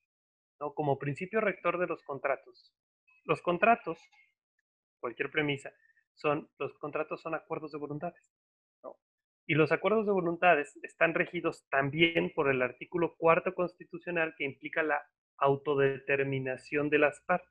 [0.60, 0.74] ¿no?
[0.74, 2.74] Como principio rector de los contratos.
[3.26, 4.00] Los contratos,
[5.00, 5.72] cualquier premisa,
[6.14, 8.32] son, los contratos son acuerdos de voluntades.
[9.46, 14.84] Y los acuerdos de voluntades están regidos también por el artículo cuarto constitucional que implica
[14.84, 15.02] la
[15.38, 17.50] autodeterminación de las partes.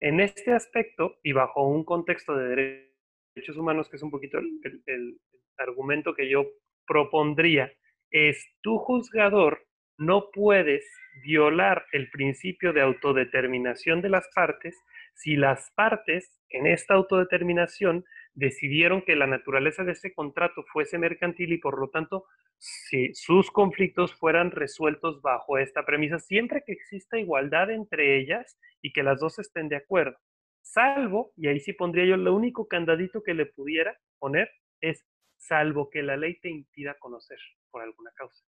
[0.00, 2.90] En este aspecto, y bajo un contexto de
[3.34, 5.20] derechos humanos, que es un poquito el,
[5.58, 6.44] argumento que yo
[6.86, 7.72] propondría,
[8.10, 9.66] es tu juzgador
[9.98, 10.84] no puedes
[11.22, 14.76] violar el principio de autodeterminación de las partes
[15.14, 21.52] si las partes en esta autodeterminación decidieron que la naturaleza de ese contrato fuese mercantil
[21.52, 22.26] y por lo tanto
[22.58, 28.92] si sus conflictos fueran resueltos bajo esta premisa, siempre que exista igualdad entre ellas y
[28.92, 30.18] que las dos estén de acuerdo.
[30.62, 34.50] Salvo, y ahí sí pondría yo, lo único candadito que le pudiera poner
[34.80, 37.38] es salvo que la ley te impida conocer
[37.70, 38.44] por alguna causa.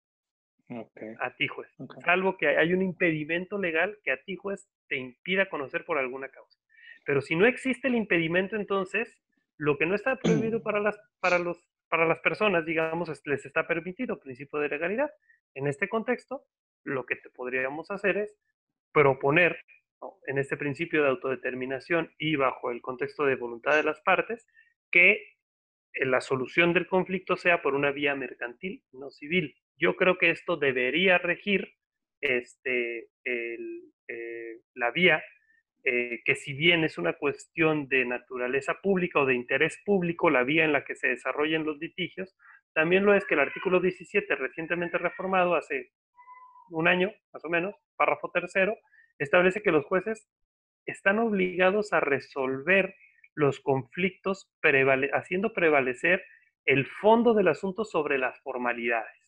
[1.21, 1.69] A ti, juez.
[2.05, 6.29] Salvo que hay un impedimento legal que a ti, juez, te impida conocer por alguna
[6.29, 6.59] causa.
[7.05, 9.21] Pero si no existe el impedimento, entonces,
[9.59, 13.69] lo que no está prohibido para las, para los para las personas, digamos, les está
[13.69, 15.13] permitido principio de legalidad.
[15.55, 16.45] En este contexto,
[16.83, 18.37] lo que te podríamos hacer es
[18.91, 19.61] proponer,
[20.27, 24.45] en este principio de autodeterminación y bajo el contexto de voluntad de las partes,
[24.91, 29.55] que eh, la solución del conflicto sea por una vía mercantil, no civil.
[29.77, 31.75] Yo creo que esto debería regir
[32.21, 33.59] este, eh,
[34.75, 35.23] la vía
[35.87, 40.43] eh, que si bien es una cuestión de naturaleza pública o de interés público, la
[40.43, 42.35] vía en la que se desarrollan los litigios,
[42.73, 45.93] también lo es que el artículo 17, recientemente reformado hace
[46.71, 48.79] un año más o menos, párrafo tercero,
[49.19, 50.27] establece que los jueces
[50.87, 52.95] están obligados a resolver
[53.35, 54.51] los conflictos
[55.13, 56.25] haciendo prevalecer
[56.65, 59.24] el fondo del asunto sobre las formalidades.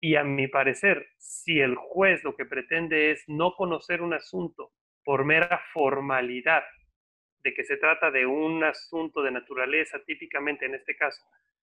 [0.00, 4.72] Y a mi parecer, si el juez lo que pretende es no conocer un asunto
[5.04, 6.62] por mera formalidad
[7.42, 11.22] de que se trata de un asunto de naturaleza, típicamente en este caso,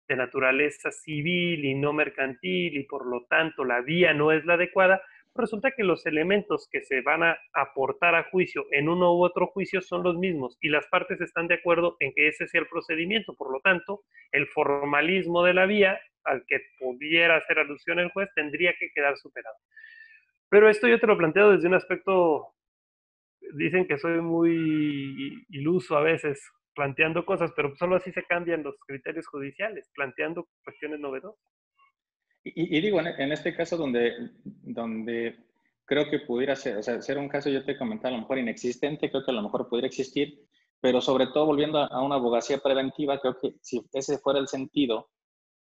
[0.08, 4.54] de naturaleza civil y no mercantil y por lo tanto la vía no es la
[4.54, 5.02] adecuada,
[5.34, 9.48] resulta que los elementos que se van a aportar a juicio en uno u otro
[9.48, 12.68] juicio son los mismos y las partes están de acuerdo en que ese sea el
[12.68, 13.34] procedimiento.
[13.34, 18.28] Por lo tanto, el formalismo de la vía al que pudiera hacer alusión el juez
[18.34, 19.56] tendría que quedar superado.
[20.48, 22.54] Pero esto yo te lo planteo desde un aspecto
[23.54, 26.40] dicen que soy muy iluso a veces
[26.74, 31.53] planteando cosas, pero solo así se cambian los criterios judiciales, planteando cuestiones novedosas.
[32.44, 35.34] Y, digo, en, este caso donde, donde
[35.86, 38.38] creo que pudiera ser, o sea, ser un caso, yo te comentaba, a lo mejor
[38.38, 40.46] inexistente, creo que a lo mejor pudiera existir,
[40.78, 45.08] pero sobre todo volviendo a, una abogacía preventiva, creo que si ese fuera el sentido,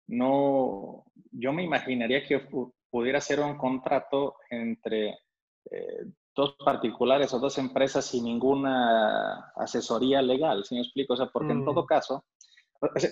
[0.08, 2.48] no, yo me imaginaría que
[2.89, 5.18] pudiera ser un contrato entre
[5.70, 11.13] eh, dos particulares o dos empresas sin ninguna asesoría legal, si me explico?
[11.13, 11.86] O sea, porque en todo mm.
[11.86, 12.24] caso,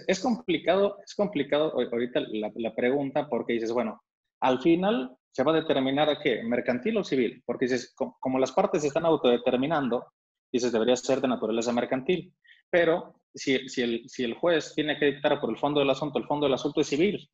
[0.07, 2.21] es complicado, es complicado ahorita
[2.55, 4.01] la, pregunta porque dices, bueno,
[4.39, 8.51] al final se va a determinar a qué, mercantil o civil, porque dices, como, las
[8.51, 10.13] partes están autodeterminando,
[10.51, 12.33] dices, debería ser de naturaleza mercantil,
[12.69, 16.17] pero si, si, el, si el juez tiene que dictar por el fondo del asunto,
[16.17, 17.29] el fondo del asunto es civil.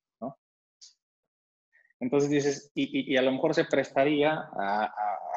[2.00, 4.94] Entonces dices, y, y, a lo mejor se prestaría a,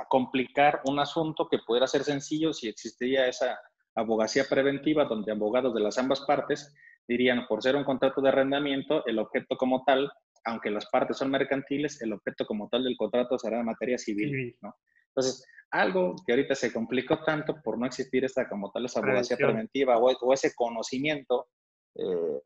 [0.08, 3.58] complicar un asunto que pudiera ser sencillo si existiría esa
[3.96, 6.72] abogacía preventiva donde abogados de las ambas partes
[7.08, 10.10] dirían, por ser un contrato de arrendamiento, el objeto como tal,
[10.44, 14.56] aunque las partes son mercantiles, el objeto como tal del contrato será de materia civil.
[14.60, 14.74] ¿no?
[15.08, 19.36] Entonces, algo que ahorita se complicó tanto por no existir esta como tal esa abogacía
[19.36, 21.48] preventiva o, ese conocimiento,
[21.94, 22.40] eh,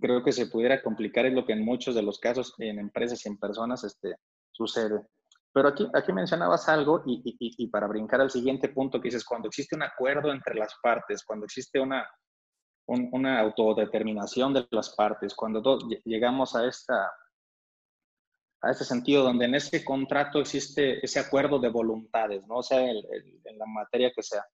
[0.00, 3.24] creo que se pudiera complicar es lo que en muchos de los casos en empresas
[3.24, 4.16] y en personas este,
[4.50, 5.00] sucede.
[5.56, 9.48] Pero aquí, aquí mencionabas algo y, y, para brincar al siguiente punto que dices, cuando
[9.48, 12.06] existe un acuerdo entre las partes, cuando existe una,
[12.86, 17.10] una autodeterminación de las partes, cuando llegamos a, esta,
[18.60, 22.56] a este sentido donde en ese contrato existe ese acuerdo de voluntades, ¿no?
[22.56, 24.44] O sea, en la materia que sea.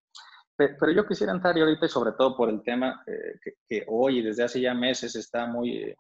[0.57, 4.23] Pero yo quisiera entrar y ahorita, sobre todo por el tema eh, que, que, hoy,
[4.23, 5.97] desde hace ya meses, está muy, eh,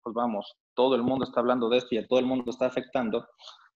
[0.00, 2.66] pues vamos, todo el mundo está hablando de esto y a todo el mundo está
[2.66, 3.26] afectando,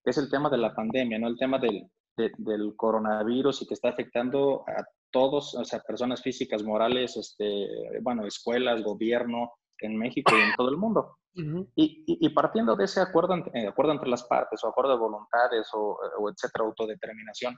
[0.04, 1.28] es el tema de la pandemia, ¿no?
[1.28, 1.86] El tema del,
[2.16, 7.68] del coronavirus y que está afectando a todos, o sea, personas físicas, morales, este,
[8.02, 11.16] bueno, escuelas, gobierno en México y en todo el mundo.
[11.34, 15.68] y, y, partiendo de ese acuerdo, eh, acuerdo entre las partes o acuerdo de voluntades
[15.74, 17.56] o, o etcétera, autodeterminación,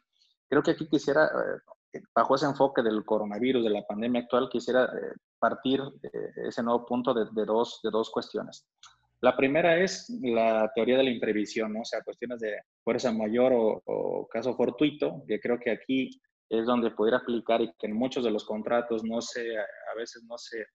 [0.49, 4.85] creo que aquí quisiera, eh, bajo ese enfoque del coronavirus, de la pandemia actual, quisiera
[4.85, 5.81] eh, partir
[6.47, 8.67] ese nuevo punto de, de, dos, de dos cuestiones.
[9.23, 11.81] La primera es la teoría de la imprevisión, ¿no?
[11.81, 16.11] o sea, cuestiones de fuerza mayor o, caso fortuito, que creo que aquí
[16.51, 20.25] es donde pudiera aplicar y que en muchos de los contratos no se, a veces
[20.29, 20.67] no se,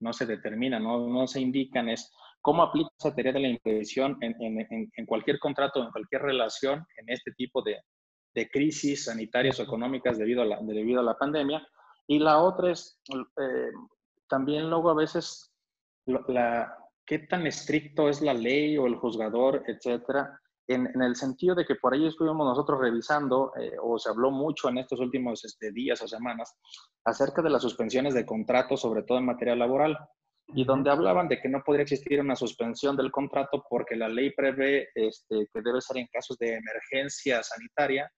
[0.00, 4.18] no se determina, no, no se indican, es cómo aplica esa teoría de la imprevisión
[4.20, 7.78] en, en, en cualquier contrato, en cualquier relación, en este tipo de,
[8.34, 11.66] de crisis sanitarias o económicas debido a la, debido a la pandemia.
[12.06, 13.70] Y la otra es, eh,
[14.28, 15.52] también luego a veces
[16.06, 16.76] la,
[17.10, 21.74] qué tan estricto es la ley o el juzgador, etcétera, en, el sentido de que
[21.74, 26.00] por ahí estuvimos nosotros revisando, eh, o se habló mucho en estos últimos este, días
[26.02, 26.56] o semanas,
[27.04, 29.98] acerca de las suspensiones de contratos, sobre todo en materia laboral,
[30.54, 34.30] y donde hablaban de que no podría existir una suspensión del contrato porque la ley
[34.30, 38.08] prevé este, que debe ser en casos de emergencia sanitaria,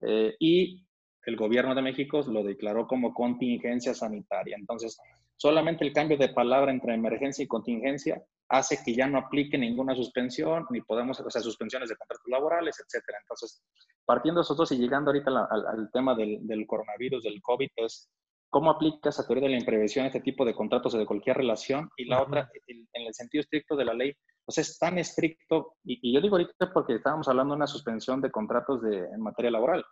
[0.00, 0.84] eh, y
[1.26, 4.56] el gobierno de México lo declaró como contingencia sanitaria.
[4.58, 4.98] Entonces,
[5.36, 9.94] solamente el cambio de palabra entre emergencia y contingencia hace que ya no aplique ninguna
[9.94, 13.18] suspensión, ni podemos hacer suspensiones de contratos laborales, etcétera.
[13.22, 13.62] Entonces,
[14.04, 18.10] partiendo de nosotros y llegando ahorita al, tema del, del, coronavirus, del COVID, es
[18.50, 21.38] cómo aplica esa teoría de la imprevisión a este tipo de contratos o de cualquier
[21.38, 24.12] relación, y la otra, en el sentido estricto de la ley,
[24.44, 28.30] pues es tan estricto, y, yo digo ahorita porque estábamos hablando de una suspensión de
[28.30, 29.82] contratos de, en materia laboral,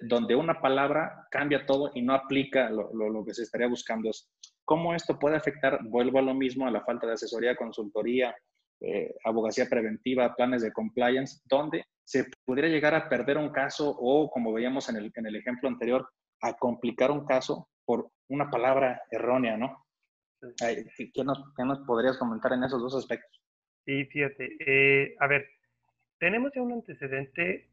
[0.00, 4.08] donde una palabra cambia todo y no aplica lo, lo, que se estaría buscando.
[4.08, 4.30] Es
[4.70, 8.32] cómo esto puede afectar, vuelvo a lo mismo, a la falta de asesoría, consultoría,
[8.80, 14.30] eh, abogacía preventiva, planes de compliance, donde se pudiera llegar a perder un caso o,
[14.30, 16.08] como veíamos en el, en el ejemplo anterior,
[16.40, 19.84] a complicar un caso por una palabra errónea, ¿no?
[20.56, 23.42] ¿Qué nos, ¿Qué nos podrías comentar en esos dos aspectos?
[23.84, 24.56] Sí, fíjate.
[24.64, 25.48] Eh, a ver,
[26.20, 27.70] tenemos ya un antecedente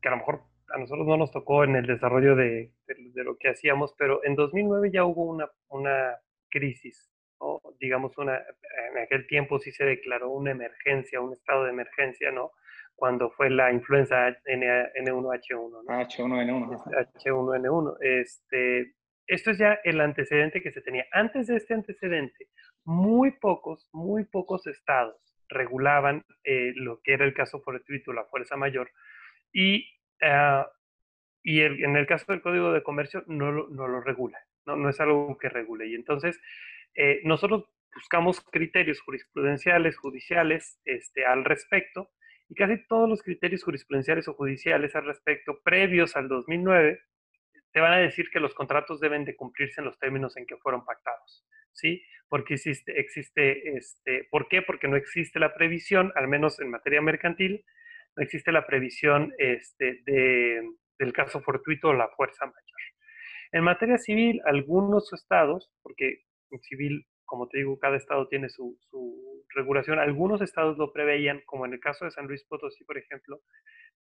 [0.00, 0.42] que a lo mejor
[0.74, 4.34] a nosotros no nos tocó en el desarrollo de, de, lo que hacíamos, pero en
[4.34, 6.18] 2009 ya hubo una, una
[6.52, 11.70] crisis, o digamos, una, en aquel tiempo sí se declaró una emergencia, un estado de
[11.70, 12.52] emergencia, ¿no?
[12.94, 15.88] Cuando fue la influenza N, 1 h 1 ¿no?
[15.88, 17.14] H1N1.
[17.14, 17.96] H1N1.
[18.00, 18.94] Este,
[19.26, 21.06] esto es ya el antecedente que se tenía.
[21.10, 22.48] Antes de este antecedente,
[22.84, 25.16] muy pocos, muy pocos estados
[25.48, 28.90] regulaban eh, lo que era el caso fortuito, la fuerza mayor,
[29.52, 29.86] y,
[30.22, 30.68] ah,
[31.42, 34.76] y en el caso del Código de Comercio no lo, no lo regula, ¿no?
[34.76, 35.86] no es algo que regule.
[35.88, 36.40] Y entonces
[36.94, 42.10] eh, nosotros buscamos criterios jurisprudenciales, judiciales este, al respecto,
[42.48, 47.00] y casi todos los criterios jurisprudenciales o judiciales al respecto, previos al 2009,
[47.72, 50.58] te van a decir que los contratos deben de cumplirse en los términos en que
[50.58, 51.46] fueron pactados.
[51.72, 52.02] ¿sí?
[52.28, 54.62] Porque existe, existe este, ¿por qué?
[54.62, 57.64] Porque no existe la previsión, al menos en materia mercantil,
[58.16, 60.62] no existe la previsión este, de,
[60.98, 62.62] del caso fortuito o la fuerza mayor.
[63.52, 68.78] En materia civil, algunos estados, porque en civil, como te digo, cada estado tiene su,
[68.90, 72.96] su regulación, algunos estados lo preveían, como en el caso de San Luis Potosí, por
[72.96, 73.40] ejemplo,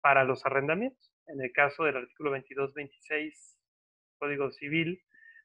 [0.01, 1.11] para los arrendamientos.
[1.27, 3.57] En el caso del artículo 22-26
[4.19, 5.01] Código Civil,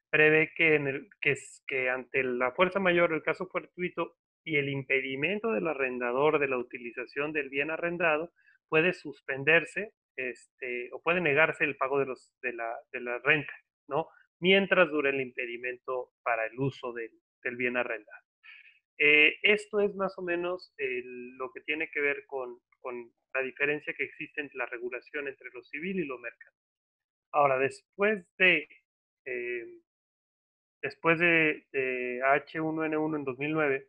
[0.09, 5.51] prevé que, en el, que, ante la fuerza mayor, el caso fortuito y el impedimento
[5.51, 8.31] del arrendador de la utilización del bien arrendado,
[8.69, 13.53] puede suspenderse este, o puede negarse el pago de, los, de, la, de la renta,
[13.87, 14.07] ¿no?
[14.39, 17.11] Mientras dure el impedimento para el uso del,
[17.57, 18.25] bien arrendado.
[18.97, 22.59] Eh, esto es más o menos lo que tiene que ver con,
[23.33, 26.69] la diferencia que existe entre la regulación entre lo civil y lo mercantil.
[27.31, 28.67] Ahora, después de
[29.25, 29.65] eh,
[30.85, 33.87] después de, H1N1 en 2009,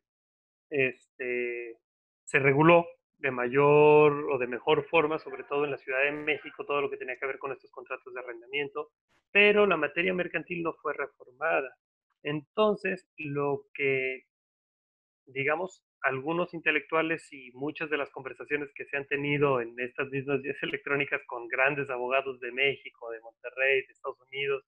[0.71, 1.77] este,
[2.25, 2.87] se reguló
[3.19, 6.91] de mayor o de mejor forma, sobre todo en la Ciudad de México, todo lo
[6.91, 8.91] que tenía que ver con estos contratos de arrendamiento,
[9.33, 11.75] pero la materia mercantil no fue reformada.
[12.23, 14.25] Entonces, lo que,
[15.27, 20.43] digamos, algunos intelectuales y muchas de las conversaciones que se han tenido en estas mismas
[20.43, 24.65] vías electrónicas con grandes abogados de México, de Monterrey, de Estados Unidos,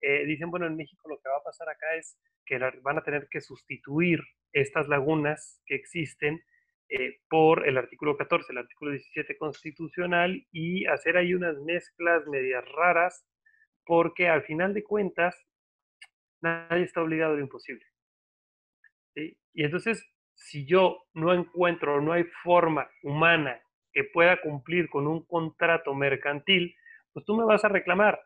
[0.00, 3.02] eh, dicen, bueno, en México lo que va a pasar acá es que van a
[3.02, 4.20] tener que sustituir
[4.52, 6.42] estas lagunas que existen
[6.88, 12.64] eh, por el artículo 14, el artículo 17 constitucional y hacer ahí unas mezclas medias
[12.72, 13.26] raras
[13.86, 15.36] porque al final de cuentas
[16.40, 17.84] nadie está obligado a lo imposible.
[19.16, 20.04] Y entonces,
[20.34, 23.60] si yo no encuentro, no hay forma humana
[23.92, 26.74] que pueda cumplir con un contrato mercantil,
[27.12, 28.20] pues tú me vas a reclamar,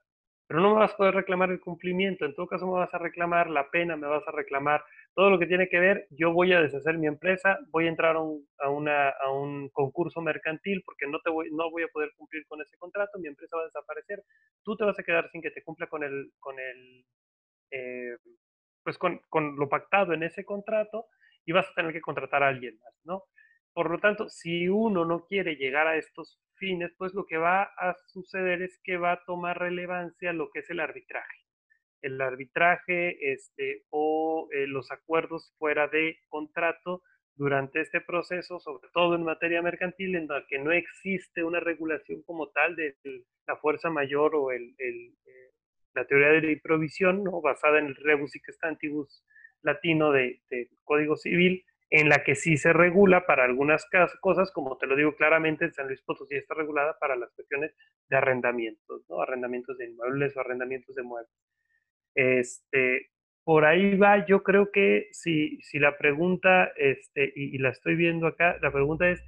[0.47, 2.99] pero no me vas a poder reclamar el cumplimiento, en todo caso me vas a
[2.99, 4.83] reclamar la pena, me vas a reclamar
[5.19, 8.15] todo lo que tiene que ver, yo voy a deshacer mi empresa, voy a entrar
[8.15, 12.77] a un, concurso mercantil porque no, te voy, no voy a poder cumplir con ese
[12.77, 14.23] contrato, mi empresa va a desaparecer,
[14.63, 17.05] tú te vas a quedar sin que te cumpla con el, con el,
[17.73, 18.17] eh,
[18.85, 21.07] pues con lo pactado en ese contrato
[21.45, 23.25] y vas a tener que contratar a alguien más, ¿no?
[23.73, 27.65] Por lo tanto, si uno no quiere llegar a estos fines, pues lo que va
[27.65, 31.48] a suceder es que va a tomar relevancia lo que es el arbitraje.
[32.03, 37.03] El arbitraje este, o eh, los acuerdos fuera de contrato
[37.35, 42.23] durante este proceso, sobre todo en materia mercantil, en la que no existe una regulación
[42.23, 42.97] como tal de
[43.47, 45.13] la fuerza mayor o el, eh,
[45.95, 47.41] la teoría de la provisión, ¿no?
[47.41, 49.25] basada en el rebus sic stantibus
[49.63, 50.41] latino del
[50.85, 53.87] Código Civil, en la que sí se regula para algunas
[54.21, 57.75] cosas, como te lo digo claramente, en San Luis Potosí está regulada para las cuestiones
[58.09, 59.23] de arrendamientos, ¿no?
[59.23, 61.33] Arrendamientos de inmuebles o arrendamientos de muebles.
[62.15, 63.11] Este,
[63.45, 68.27] por ahí va, yo creo que si, si la pregunta, este, y, la estoy viendo
[68.27, 69.23] acá, la pregunta es,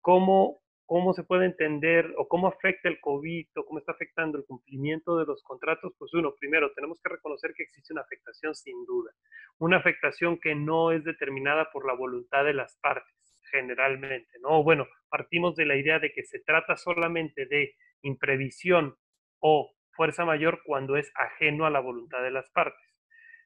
[0.00, 4.44] ¿cómo cómo se puede entender o cómo afecta el COVID o cómo está afectando el
[4.44, 8.84] cumplimiento de los contratos, pues uno, primero, tenemos que reconocer que existe una afectación sin
[8.86, 9.12] duda,
[9.58, 13.14] una afectación que no es determinada por la voluntad de las partes,
[13.50, 14.62] generalmente, ¿no?
[14.62, 18.96] Bueno, partimos de la idea de que se trata solamente de imprevisión
[19.40, 22.86] o fuerza mayor cuando es ajeno a la voluntad de las partes.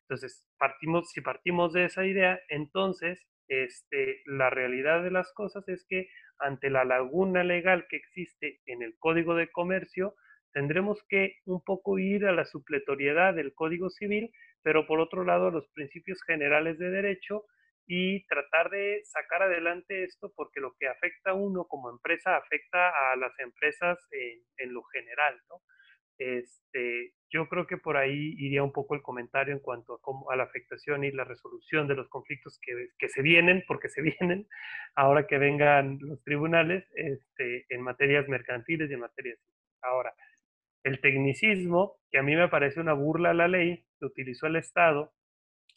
[0.02, 5.84] Entonces, partimos, si partimos de esa idea, entonces este, la realidad de las cosas es
[5.88, 10.14] que ante la laguna legal que existe en el Código de Comercio,
[10.52, 14.30] tendremos que un poco ir a la supletoriedad del Código Civil,
[14.62, 17.44] pero por otro lado a los principios generales de derecho
[17.86, 23.12] y tratar de sacar adelante esto porque lo que afecta a uno como empresa afecta
[23.12, 25.56] a las empresas en, en lo general, ¿no?
[26.20, 30.30] Este, yo creo que por ahí iría un poco el comentario en cuanto a, cómo,
[30.30, 34.46] a la afectación y la resolución de los conflictos que, se vienen, porque se vienen,
[34.94, 39.38] ahora que vengan los tribunales este, en materias mercantiles y en materias.
[39.80, 40.14] Ahora,
[40.84, 44.56] el tecnicismo, que a mí me parece una burla a la ley, que utilizó el
[44.56, 45.14] Estado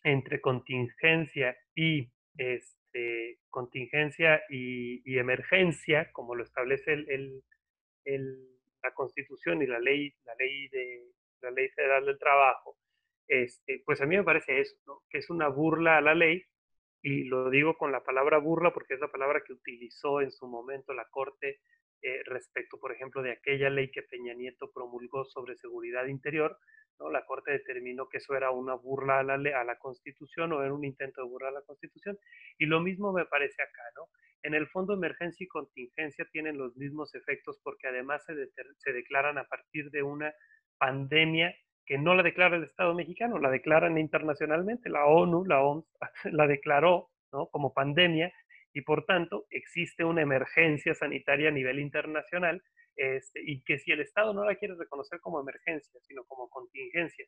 [0.03, 8.52] entre contingencia y este, contingencia y, emergencia, como lo establece el
[8.83, 11.03] la Constitución y la ley, la ley de
[11.41, 12.77] la ley federal del trabajo,
[13.27, 16.43] este, pues a mí me parece eso, que es una burla a la ley,
[17.01, 20.47] y lo digo con la palabra burla porque es la palabra que utilizó en su
[20.47, 21.59] momento la Corte
[22.01, 26.57] eh, respecto, por ejemplo, de aquella ley que Peña Nieto promulgó sobre seguridad interior,
[26.99, 27.09] ¿no?
[27.09, 30.73] La Corte determinó que eso era una burla a la, a la Constitución o era
[30.73, 32.17] un intento de burlar a la Constitución,
[32.57, 34.09] y lo mismo me parece acá, ¿no?
[34.43, 39.45] En el fondo emergencia y contingencia tienen los mismos efectos porque además se, declaran a
[39.45, 40.33] partir de una
[40.77, 45.85] pandemia que no la declara el Estado mexicano, la declaran internacionalmente, la ONU, la OMS,
[46.31, 47.09] la declaró
[47.51, 48.31] como pandemia
[48.73, 52.61] y por tanto existe una emergencia sanitaria a nivel internacional
[52.95, 57.25] este, y que si el Estado no la quiere reconocer como emergencia, sino como contingencia,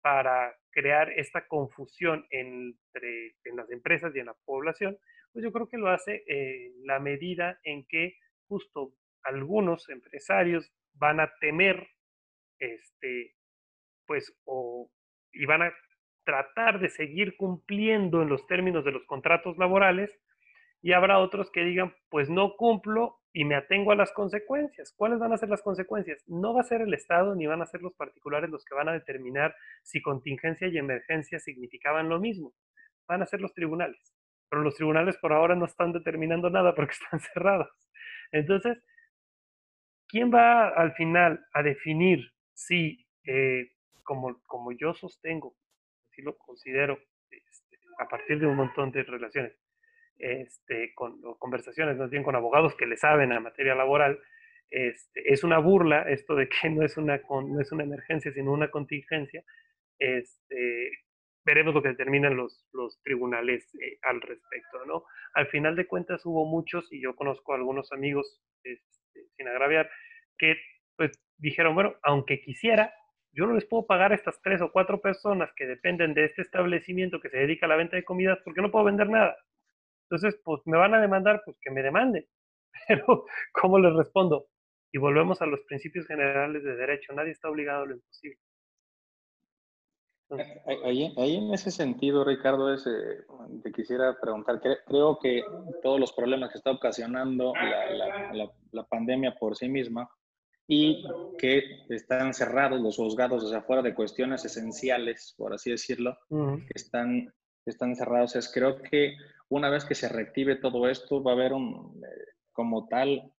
[0.00, 4.98] para crear esta confusión entre en las empresas y en la población,
[5.34, 8.16] pues yo creo que lo hace en la medida en que
[8.46, 11.88] justo algunos empresarios van a temer,
[12.60, 13.34] este,
[14.06, 14.88] pues, o,
[15.32, 15.74] y van a
[16.24, 20.16] tratar de seguir cumpliendo en los términos de los contratos laborales,
[20.80, 24.92] y habrá otros que digan, pues no cumplo y me atengo a las consecuencias.
[24.96, 26.22] ¿Cuáles van a ser las consecuencias?
[26.28, 28.90] No va a ser el Estado ni van a ser los particulares los que van
[28.90, 32.52] a determinar si contingencia y emergencia significaban lo mismo.
[33.08, 34.14] Van a ser los tribunales
[34.48, 37.70] pero los tribunales por ahora no están determinando nada porque están cerrados.
[38.32, 38.78] Entonces,
[40.08, 43.72] ¿quién va al final a definir si, eh,
[44.02, 45.54] como, como yo sostengo,
[46.10, 46.98] así lo considero,
[47.30, 49.52] este, a partir de un montón de relaciones,
[50.18, 54.20] este, con conversaciones más bien con abogados que le saben a materia laboral,
[54.70, 58.52] este, es una burla esto de que no es una, no es una emergencia, sino
[58.52, 59.44] una contingencia,
[59.98, 60.90] este,
[61.44, 62.66] veremos lo que determinan los,
[63.02, 65.04] tribunales eh, al respecto, ¿no?
[65.34, 69.90] Al final de cuentas hubo muchos, y yo conozco a algunos amigos, este, sin agraviar,
[70.38, 70.56] que
[70.96, 72.94] pues dijeron, bueno, aunque quisiera,
[73.32, 76.42] yo no les puedo pagar a estas tres o cuatro personas que dependen de este
[76.42, 79.36] establecimiento que se dedica a la venta de comidas porque no puedo vender nada.
[80.08, 82.24] Entonces, pues me van a demandar, pues que me demanden.
[82.88, 84.46] Pero, ¿cómo les respondo?
[84.92, 87.12] Y volvemos a los principios generales de derecho.
[87.12, 88.38] Nadie está obligado a lo imposible.
[90.84, 93.24] Ahí, ahí, en ese sentido, Ricardo, es, eh,
[93.62, 95.42] te quisiera preguntar, creo que
[95.82, 97.52] todos los problemas que está ocasionando
[98.72, 100.08] la, pandemia por sí misma
[100.66, 101.04] y
[101.38, 106.74] que están cerrados los juzgados, o sea, fuera de cuestiones esenciales, por así decirlo, que
[106.74, 107.32] están,
[107.66, 109.16] están cerrados, es creo que
[109.48, 113.32] una vez que se reactive todo esto, va a haber un, eh, como tal,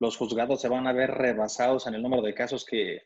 [0.00, 3.02] los juzgados se van a ver rebasados en el número de casos que,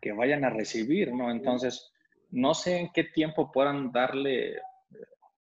[0.00, 1.30] que vayan a recibir, ¿no?
[1.30, 1.91] Entonces,
[2.32, 4.58] no sé en qué tiempo puedan darle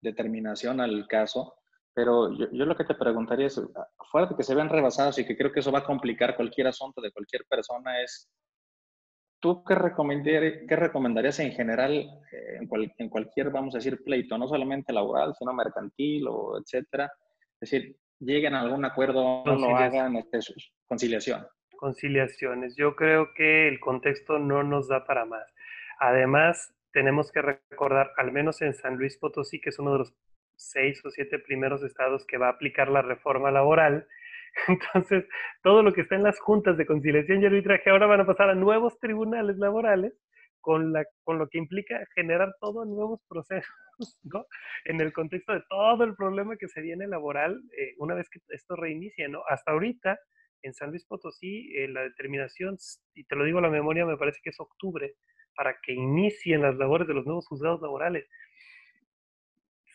[0.01, 1.55] determinación al caso,
[1.93, 3.61] pero yo, lo que te preguntaría es,
[4.11, 6.67] fuera de que se vean rebasados y que creo que eso va a complicar cualquier
[6.67, 8.29] asunto de cualquier persona, es,
[9.39, 9.75] ¿tú qué,
[10.67, 12.59] qué recomendarías en general eh,
[12.97, 17.11] en, cualquier, vamos a decir, pleito, no solamente laboral, sino mercantil o etcétera?
[17.61, 20.39] Es decir, lleguen a algún acuerdo, no lo hagan, este,
[20.85, 21.47] conciliación.
[21.77, 22.75] Conciliaciones.
[22.75, 25.45] Yo creo que el contexto no nos da para más.
[25.99, 30.15] Además, tenemos que recordar, al menos en San Luis Potosí, que es uno de los
[30.55, 34.07] seis o siete primeros estados que va a aplicar la reforma laboral,
[34.67, 35.25] entonces
[35.61, 38.49] todo lo que está en las juntas de conciliación y arbitraje ahora van a pasar
[38.49, 40.13] a nuevos tribunales laborales
[40.61, 43.69] con, la, con lo que implica generar todos nuevos procesos,
[44.23, 44.45] ¿no?
[44.85, 48.39] En el contexto de todo el problema que se viene laboral eh, una vez que
[48.49, 49.43] esto reinicie, ¿no?
[49.47, 50.17] Hasta ahorita,
[50.63, 52.77] en San Luis Potosí, eh, la determinación,
[53.13, 55.13] y te lo digo a la memoria, me parece que es octubre,
[55.55, 58.27] para que inicien las labores de los nuevos juzgados laborales.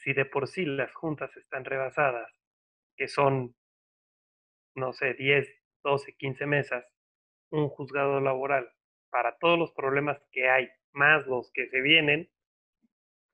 [0.03, 2.31] Si de por sí las juntas están rebasadas,
[2.97, 3.55] que son,
[4.75, 5.49] no sé, 10,
[5.85, 6.85] 12, 15 mesas,
[7.51, 8.71] un juzgado laboral
[9.11, 12.31] para todos los problemas que hay, más los que se vienen,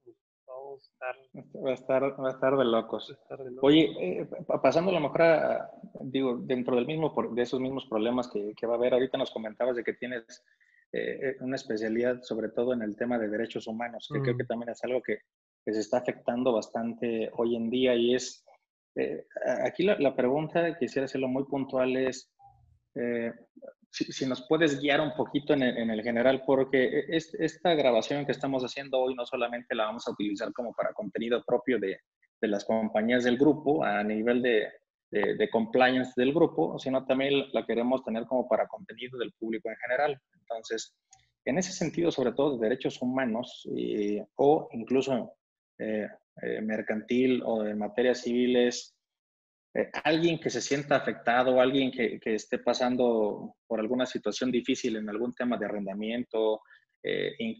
[0.05, 0.16] pues,
[0.47, 1.16] vamos a estar...
[1.64, 3.16] Va a estar, va a estar de locos.
[3.61, 4.29] Oye, eh,
[4.62, 5.70] pasando a lo mejor a,
[6.01, 9.31] digo, dentro del mismo, de esos mismos problemas que, que va a haber, ahorita nos
[9.31, 10.45] comentabas de que tienes
[10.93, 14.45] eh, eh, una especialidad sobre todo en el tema de derechos humanos, que creo que
[14.45, 15.18] también es algo que,
[15.64, 18.45] se está afectando bastante hoy en día y es,
[18.95, 19.26] eh,
[19.64, 22.32] aquí la, la, pregunta, quisiera hacerlo muy puntual, es
[23.91, 28.32] si, nos puedes guiar un poquito en el, en el general, porque esta grabación que
[28.32, 31.99] estamos haciendo hoy no solamente la vamos a utilizar como para contenido propio de,
[32.41, 34.68] de las compañías del grupo a nivel de,
[35.11, 39.76] de, compliance del grupo, sino también la queremos tener como para contenido del público en
[39.76, 40.20] general.
[40.40, 40.94] Entonces,
[41.44, 43.66] en ese sentido, sobre todo de derechos humanos
[44.36, 45.32] o incluso
[45.78, 46.09] eh,
[46.42, 48.94] eh, mercantil o de materias civiles,
[49.74, 54.96] eh, alguien que se sienta afectado, alguien que, que, esté pasando por alguna situación difícil
[54.96, 56.61] en algún tema de arrendamiento,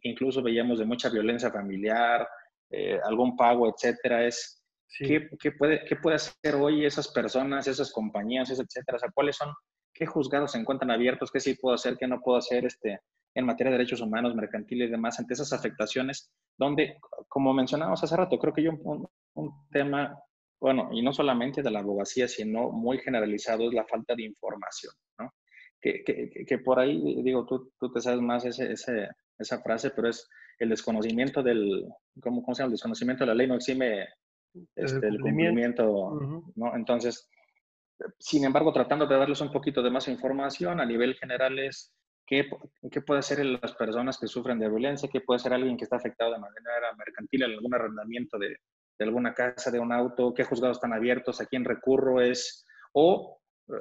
[0.03, 2.27] incluso veíamos de mucha violencia familiar,
[3.05, 4.61] algún pago, etcétera, es
[4.99, 8.97] ¿Qué, puede, ¿Qué puede hacer hoy esas personas, esas compañías, etcétera?
[8.97, 9.53] O sea, ¿cuáles son,
[9.93, 13.01] qué juzgados se encuentran abiertos, qué sí puedo hacer, qué no puedo hacer este,
[13.35, 18.17] en materia de derechos humanos, mercantiles y demás, ante esas afectaciones, donde, como mencionábamos hace
[18.17, 20.19] rato, creo que yo un, un tema,
[20.61, 24.95] bueno, y no solamente de la abogacía, sino muy generalizado, es la falta de información,
[25.19, 25.31] ¿no?
[25.81, 29.09] Que, que, que por ahí, digo, tú, tú te sabes más ese, ese,
[29.39, 30.27] esa frase, pero es
[30.59, 31.87] el desconocimiento del,
[32.23, 32.69] ¿cómo, ¿cómo se llama?
[32.69, 34.07] El desconocimiento de la ley no exime
[34.75, 36.19] este, el cumplimiento,
[36.55, 36.77] ¿no?
[36.77, 37.29] Entonces,
[38.19, 41.95] sin embargo, tratando de darles un poquito de más información a nivel general es
[42.27, 42.49] qué,
[42.91, 45.97] qué puede hacer las personas que sufren de violencia, qué puede ser alguien que está
[45.97, 48.57] afectado de manera mercantil en algún arrendamiento de,
[48.99, 53.39] de alguna casa, de un auto, qué juzgados están abiertos, a quién recurro es, o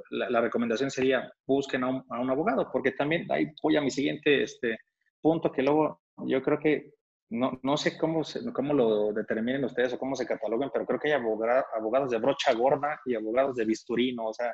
[0.09, 3.91] la, recomendación sería busquen a un, a un, abogado, porque también ahí voy a mi
[3.91, 4.77] siguiente este,
[5.21, 6.91] punto que luego yo creo que
[7.29, 8.21] no, no sé cómo,
[8.53, 12.53] cómo lo determinen ustedes o cómo se cataloguen, pero creo que hay abogados de brocha
[12.53, 14.53] gorda y abogados de bisturino, o sea,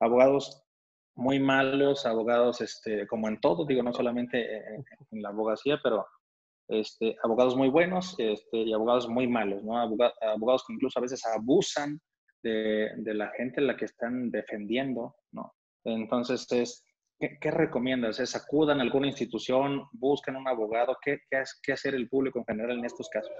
[0.00, 0.64] abogados
[1.14, 4.56] muy malos, abogados, este, como en todo, digo, no solamente
[5.10, 6.06] en, la abogacía, pero
[6.68, 9.78] este, abogados muy buenos este, y abogados muy malos, ¿no?
[9.78, 12.00] Abogados, que incluso a veces abusan
[12.42, 15.52] de, de, la gente a la que están defendiendo, ¿no?
[15.84, 16.84] Entonces es,
[17.18, 18.20] ¿Qué, recomiendas?
[18.20, 20.96] ¿Es acudan a alguna institución, busquen un abogado?
[21.02, 23.32] ¿Qué, qué, hacer el público en general en estos casos?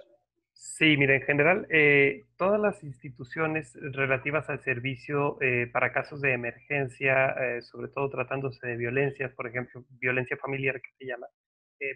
[0.53, 6.33] Sí, mira, en general, eh, todas las instituciones relativas al servicio eh, para casos de
[6.33, 11.29] emergencia, eh, sobre todo tratándose de violencia, por ejemplo, violencia familiar que se llama,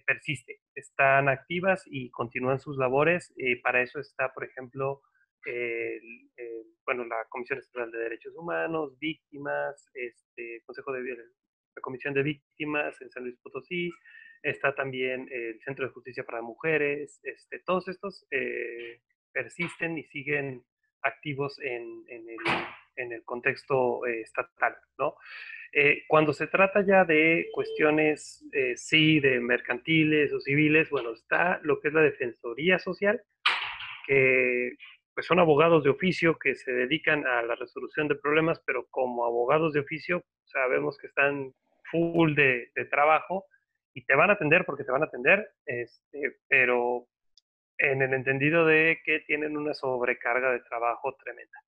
[0.06, 0.60] persiste.
[0.76, 3.34] Están activas y continúan sus labores.
[3.64, 5.00] para eso está, por ejemplo,
[6.86, 11.02] bueno, la Comisión Estatal de Derechos Humanos, víctimas, este, Consejo de
[11.74, 13.90] la Comisión de Víctimas en San Luis Potosí,
[14.42, 19.00] está también el Centro de Justicia para Mujeres, este, todos estos eh,
[19.32, 20.64] persisten y siguen
[21.02, 22.04] activos en,
[22.96, 25.16] el, contexto eh, estatal, ¿no?
[25.72, 28.44] Eh, cuando se trata ya de cuestiones,
[28.76, 33.22] sí, de mercantiles o civiles, bueno, está lo que es la Defensoría Social,
[34.06, 34.76] que
[35.14, 39.26] pues son abogados de oficio que se dedican a la resolución de problemas, pero como
[39.26, 41.52] abogados de oficio sabemos que están
[41.90, 43.46] full de, trabajo
[43.94, 47.06] y te van a atender porque te van a atender, este, pero
[47.78, 51.58] en el entendido de que tienen una sobrecarga de trabajo tremenda.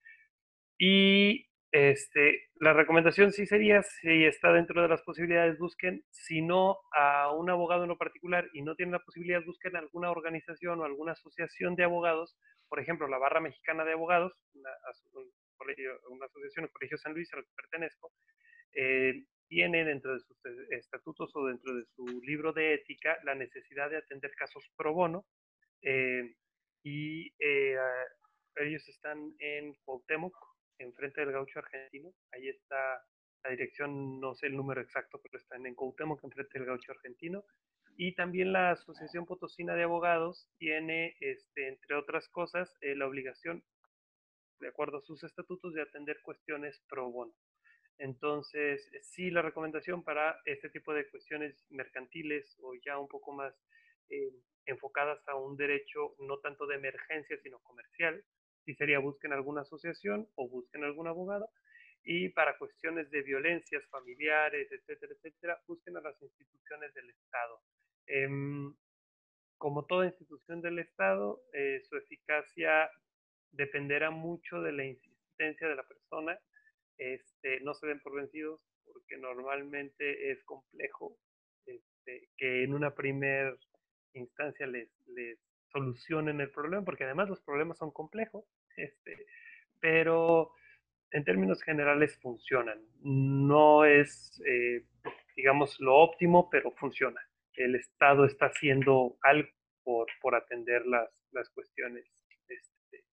[0.78, 6.78] Y este, la recomendación sí sería, si está dentro de las posibilidades, busquen, si no
[6.92, 10.84] a un abogado en lo particular y no tienen la posibilidad, busquen alguna organización o
[10.84, 14.70] alguna asociación de abogados, por ejemplo, la Barra Mexicana de Abogados, una,
[16.22, 18.12] asociación, el Colegio San Luis al que pertenezco,
[18.72, 20.38] eh, tiene dentro de sus
[20.70, 25.26] estatutos o dentro de su libro de ética la necesidad de atender casos pro bono
[25.82, 26.36] eh,
[26.84, 27.76] y eh,
[28.58, 32.12] ellos están en Cuauhtémoc, enfrente del gaucho argentino.
[32.32, 33.02] Ahí está
[33.44, 37.44] la dirección, no sé el número exacto, pero está en Cuauhtémoc, enfrente del gaucho argentino.
[37.96, 43.62] Y también la Asociación Potosina de Abogados tiene, este, entre otras cosas, eh, la obligación,
[44.60, 47.34] de acuerdo a sus estatutos, de atender cuestiones pro bono.
[47.98, 53.54] Entonces, sí, la recomendación para este tipo de cuestiones mercantiles o ya un poco más
[54.08, 54.32] eh,
[54.66, 58.24] enfocadas a un derecho no tanto de emergencia, sino comercial,
[58.64, 61.48] sí sería busquen alguna asociación o busquen algún abogado.
[62.02, 67.60] Y para cuestiones de violencias familiares, etcétera, etcétera, busquen a las instituciones del Estado.
[68.06, 68.74] Em,
[69.56, 72.90] como toda institución del Estado, eh, su eficacia
[73.52, 76.38] dependerá mucho de la insistencia de la persona.
[76.98, 81.16] Este, no se den por vencidos porque normalmente es complejo
[81.66, 83.56] este, que en una primera
[84.12, 84.90] instancia les
[85.74, 88.44] solucionen el problema, porque además los problemas son complejos,
[88.76, 89.26] este,
[89.80, 90.52] pero
[91.10, 92.80] en términos generales funcionan.
[93.02, 94.84] No es, eh,
[95.36, 97.20] digamos, lo óptimo, pero funciona.
[97.54, 99.48] El Estado está haciendo algo
[99.82, 102.06] por, por atender las, las cuestiones
[102.48, 103.04] este,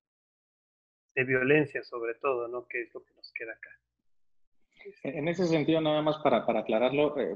[1.16, 2.68] de violencia, sobre todo, ¿no?
[2.68, 3.70] Que es lo que nos queda acá.
[5.04, 7.36] En ese sentido, nada más para, para aclararlo, eh,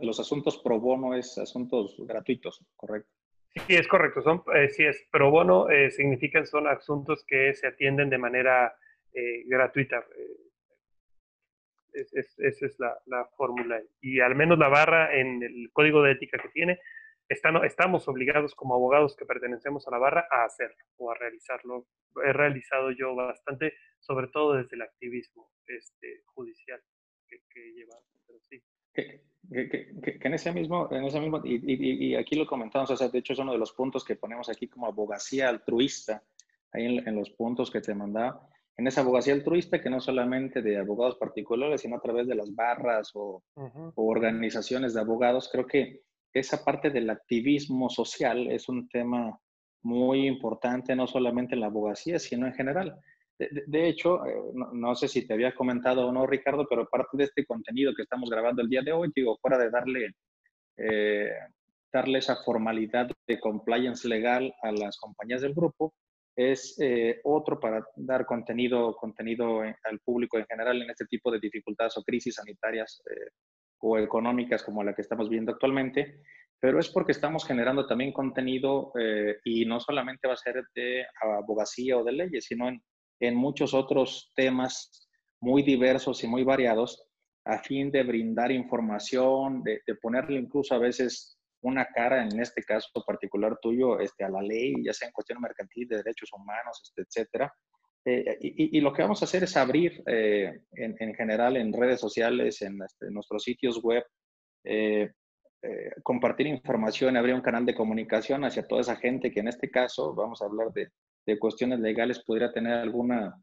[0.00, 3.10] los asuntos pro bono es asuntos gratuitos, ¿correcto?
[3.54, 4.20] Sí, es correcto.
[4.22, 8.76] Son, eh, sí, es pro bono, eh, significan son asuntos que se atienden de manera
[9.12, 10.04] eh, gratuita.
[11.92, 13.80] esa es la, la fórmula.
[14.00, 16.80] Y al menos la barra en el código de ética que tiene,
[17.28, 21.86] estamos obligados como abogados que pertenecemos a la barra a hacerlo o a realizarlo.
[22.24, 26.82] He realizado yo bastante, sobre todo desde el activismo este, judicial
[27.28, 27.72] que, que.
[28.26, 28.62] Pero sí
[28.94, 33.34] que, en ese mismo, en ese mismo y, aquí lo comentamos, o sea, de hecho
[33.34, 36.22] es uno de los puntos que ponemos aquí como abogacía altruista,
[36.72, 40.78] ahí en, los puntos que te mandaba, en esa abogacía altruista que no solamente de
[40.78, 46.02] abogados particulares, sino a través de las barras o, o organizaciones de abogados, creo que
[46.32, 49.38] esa parte del activismo social es un tema
[49.82, 52.98] muy importante, no solamente en la abogacía, sino en general.
[53.50, 57.24] De, hecho, eh, no, sé si te había comentado o no, Ricardo, pero parte de
[57.24, 60.14] este contenido que estamos grabando el día de hoy, digo, fuera de darle,
[60.76, 61.30] eh,
[61.92, 65.94] darle esa formalidad de compliance legal a las compañías del grupo,
[66.36, 71.38] es eh, otro para dar contenido, contenido al público en general en este tipo de
[71.38, 73.02] dificultades o crisis sanitarias
[73.78, 76.20] o económicas como la que estamos viendo actualmente,
[76.58, 78.92] pero es porque estamos generando también contenido
[79.44, 82.82] y no solamente va a ser de abogacía o de leyes, sino en
[83.20, 85.08] en muchos otros temas
[85.40, 87.06] muy diversos y muy variados
[87.44, 92.88] a fin de brindar información, de, ponerle incluso a veces una cara, en este caso
[93.06, 97.02] particular tuyo, este, a la ley, ya sea en cuestión mercantil, de derechos humanos, este,
[97.02, 97.52] etcétera.
[98.06, 102.60] Eh, y, lo que vamos a hacer es abrir eh, en, general en redes sociales,
[102.60, 104.04] en, este, nuestros sitios web,
[104.64, 105.10] eh,
[106.02, 110.14] compartir información, abrir un canal de comunicación hacia toda esa gente que en este caso,
[110.14, 110.90] vamos a hablar de
[111.26, 113.34] de cuestiones legales pudiera tener alguna,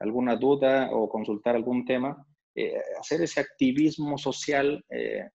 [0.00, 5.28] alguna duda o consultar algún tema, eh, hacer ese activismo social eh,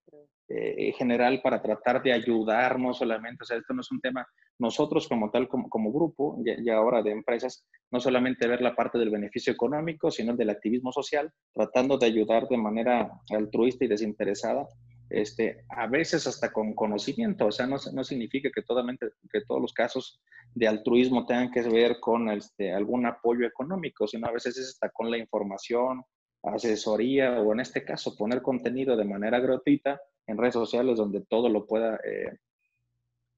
[0.46, 4.26] eh, general para tratar de ayudar, no solamente, o sea, esto no es un tema,
[4.58, 8.98] nosotros como tal, como, como grupo, y, ahora de empresas, no solamente ver la parte
[8.98, 14.66] del beneficio económico, sino del activismo social, tratando de ayudar de manera altruista y desinteresada
[15.10, 19.72] este, a veces hasta con conocimiento, o sea, no, no significa que, que todos los
[19.72, 20.20] casos
[20.54, 24.90] de altruismo tengan que ver con este, algún apoyo económico, sino a veces es hasta
[24.90, 26.04] con la información,
[26.42, 31.48] asesoría o en este caso poner contenido de manera gratuita en redes sociales donde todo
[31.48, 32.38] lo, pueda, eh,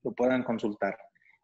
[0.03, 0.97] lo puedan consultar.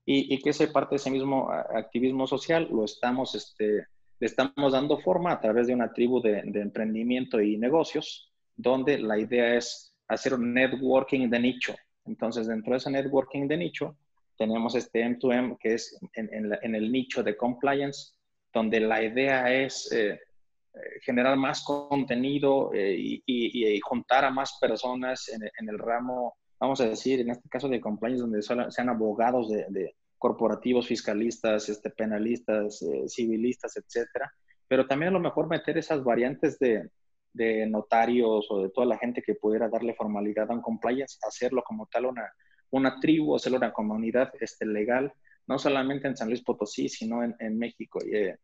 [0.04, 3.86] Y, que ese parte de ese mismo activismo social lo estamos, este,
[4.18, 8.98] le estamos dando forma a través de una tribu de, de emprendimiento y negocios, donde
[8.98, 11.74] la idea es hacer un networking de nicho.
[12.04, 13.96] Entonces, dentro de ese networking de nicho,
[14.36, 18.12] tenemos este M2M que es en, el nicho de compliance,
[18.52, 25.68] donde la idea es eh, eh, generar más contenido y, juntar a más personas en,
[25.68, 30.86] el ramo, vamos a decir, en este caso de compliance, donde sean abogados de, corporativos,
[30.86, 34.32] fiscalistas, este, penalistas, civilistas, etcétera,
[34.68, 36.88] pero también a lo mejor meter esas variantes de,
[37.32, 41.62] de notarios o de toda la gente que pudiera darle formalidad a un compliance, hacerlo
[41.62, 42.32] como tal una,
[42.70, 45.12] una tribu, hacerlo una comunidad este, legal,
[45.46, 47.98] no solamente en San Luis Potosí, sino en, en México.
[48.04, 48.36] Eh,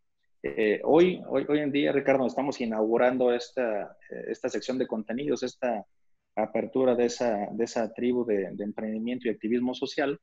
[0.43, 5.43] eh, hoy, hoy, hoy en día, Ricardo, estamos inaugurando esta, eh, esta sección de contenidos,
[5.43, 5.85] esta
[6.37, 10.19] apertura de esa, de esa tribu de, de emprendimiento y activismo social.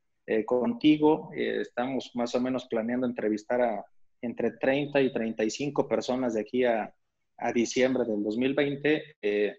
[0.45, 3.85] contigo estamos más o menos planeando entrevistar a
[4.21, 6.93] entre 30 y 35 personas de aquí a,
[7.37, 9.55] a diciembre del 2020 eh,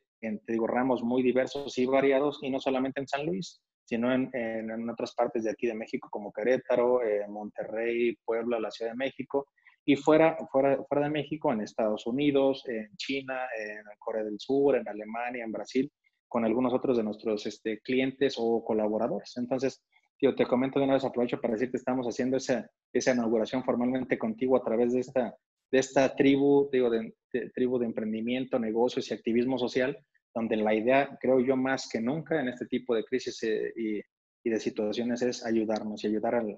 [0.46, 4.90] digo, ramos muy diversos y variados, y no solamente en San Luis, sino en, en,
[4.90, 9.46] otras partes de aquí de México, como Querétaro, eh, Monterrey, Puebla, la Ciudad de México,
[9.84, 14.74] y fuera, fuera, fuera de México, en Estados Unidos, en China, en Corea del Sur,
[14.74, 15.92] en Alemania, en Brasil,
[16.26, 19.36] con algunos otros de nuestros este, clientes o colaboradores.
[19.36, 19.84] Entonces,
[20.20, 24.18] yo te comento de una vez, aprovecho para decirte, estamos haciendo esa, esa inauguración formalmente
[24.18, 25.36] contigo a través de esta
[25.70, 27.14] de esta tribu, digo, de,
[27.54, 29.98] tribu de emprendimiento, negocios y activismo social,
[30.34, 34.02] donde la idea, creo yo, más que nunca en este tipo de crisis eh, y,
[34.48, 36.56] de situaciones es ayudarnos y ayudar al,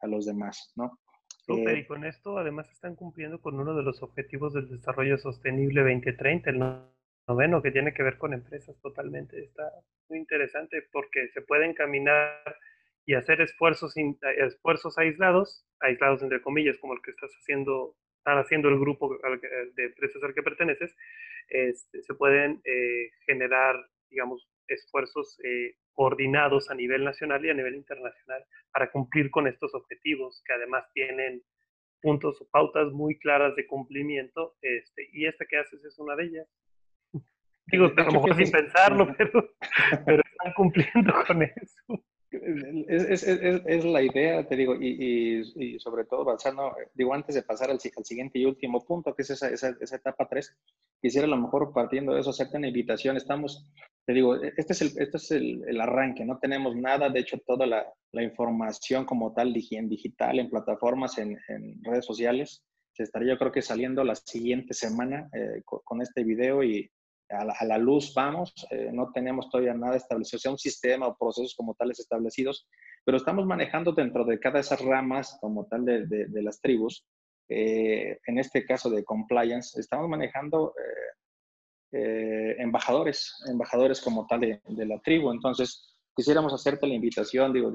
[0.00, 1.00] a los demás, ¿no?
[1.46, 5.18] Super, y eh, con esto además están cumpliendo con uno de los objetivos del desarrollo
[5.18, 6.58] sostenible 2030, el
[7.26, 9.42] noveno, que tiene que ver con empresas totalmente.
[9.42, 9.70] Está
[10.08, 12.42] muy interesante porque se pueden caminar
[13.06, 13.94] y hacer esfuerzos,
[14.36, 19.18] esfuerzos aislados, aislados entre comillas, como el que estás haciendo están haciendo el grupo
[19.74, 20.94] de empresas al que perteneces,
[21.48, 23.76] este, se pueden eh, generar,
[24.10, 29.74] digamos, esfuerzos eh, coordinados a nivel nacional y a nivel internacional para cumplir con estos
[29.74, 31.42] objetivos, que además tienen
[32.02, 36.24] puntos o pautas muy claras de cumplimiento, este, y esta que haces es una de
[36.24, 36.48] ellas.
[37.66, 39.54] Digo, a lo mejor sin pensarlo, pero,
[40.04, 42.04] pero están cumpliendo con eso.
[42.32, 47.42] Es, es, es, la idea, te digo, y, y, sobre todo basando, digo, antes de
[47.42, 50.56] pasar al, siguiente y último punto, que es esa, esa, esa etapa 3,
[51.02, 53.16] quisiera a lo mejor partiendo de eso hacerte una invitación.
[53.16, 53.68] Estamos,
[54.06, 57.38] te digo, este es el, este es el, el arranque, no tenemos nada, de hecho,
[57.44, 61.36] toda la, la información como tal en digital, en plataformas, en,
[61.82, 62.62] redes sociales,
[62.92, 66.90] se estaría yo creo que saliendo la siguiente semana eh, con, este video y,
[67.30, 71.54] a la, luz vamos, eh, no tenemos todavía nada establecido, sea un sistema o procesos
[71.54, 72.68] como tales establecidos,
[73.04, 77.06] pero estamos manejando dentro de cada de esas ramas como tal de, de, las tribus,
[77.48, 80.74] eh, en este caso de compliance, estamos manejando
[81.92, 85.32] eh, embajadores, embajadores como tal de, la tribu.
[85.32, 87.72] Entonces, quisiéramos hacerte la invitación, digo,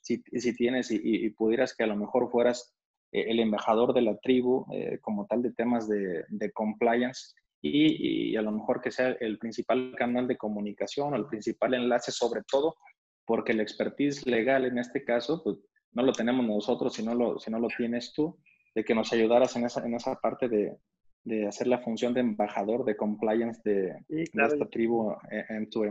[0.00, 2.74] si, si, tienes y, pudieras que a lo mejor fueras
[3.12, 4.66] el embajador de la tribu
[5.02, 10.26] como tal de temas de compliance, y, a lo mejor que sea el principal canal
[10.26, 12.76] de comunicación o el principal enlace sobre todo,
[13.24, 15.58] porque la expertise legal en este caso, pues
[15.92, 18.36] no lo tenemos nosotros si no lo, si no lo tienes tú,
[18.74, 20.76] de que nos ayudaras en esa, en esa parte de,
[21.24, 25.84] de hacer la función de embajador de compliance de, esta tribu en tu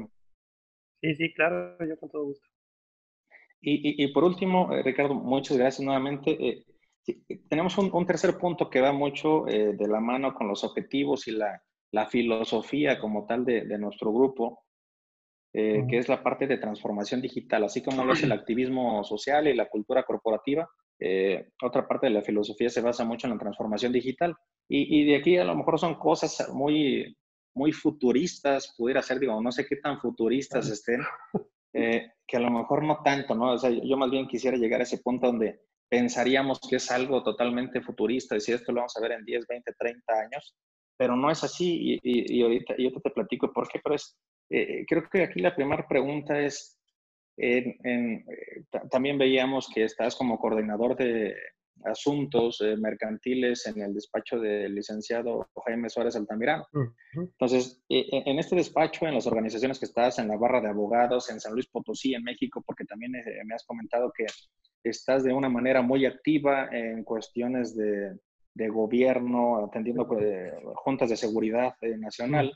[1.01, 2.47] Sí, sí, claro, yo con todo gusto.
[3.61, 6.65] Y, y, por último, eh, Ricardo, muchas gracias nuevamente.
[7.07, 11.27] Eh, tenemos un, tercer punto que va mucho eh, de la mano con los objetivos
[11.27, 14.63] y la, la filosofía como tal de, de nuestro grupo,
[15.53, 19.47] eh, que es la parte de transformación digital, así como lo es el activismo social
[19.47, 20.69] y la cultura corporativa.
[20.97, 24.35] Eh, otra parte de la filosofía se basa mucho en la transformación digital.
[24.69, 27.17] Y, y, de aquí a lo mejor son cosas muy,
[27.53, 31.01] muy futuristas, pudiera ser, digo, no sé qué tan futuristas estén,
[32.27, 33.53] que a lo mejor no tanto, ¿no?
[33.53, 35.59] O sea, yo más bien quisiera llegar a ese punto donde
[35.91, 39.73] pensaríamos que es algo totalmente futurista, decir esto lo vamos a ver en 10, 20,
[39.77, 40.55] 30 años,
[40.97, 44.17] pero no es así y, y, ahorita yo te platico por qué, pero es,
[44.49, 46.79] eh, creo que aquí la primera pregunta es,
[47.35, 48.23] en, eh,
[48.89, 51.35] también veíamos que estás como coordinador de
[51.83, 56.67] asuntos eh, mercantiles en el despacho del licenciado Jaime Suárez Altamirano.
[57.13, 61.41] Entonces, en este despacho, en las organizaciones que estás, en la barra de abogados, en
[61.41, 64.25] San Luis Potosí, en México, porque también me has comentado que
[64.83, 68.17] estás de una manera muy activa en cuestiones de,
[68.53, 72.51] de gobierno, atendiendo pues, juntas de seguridad eh, nacional.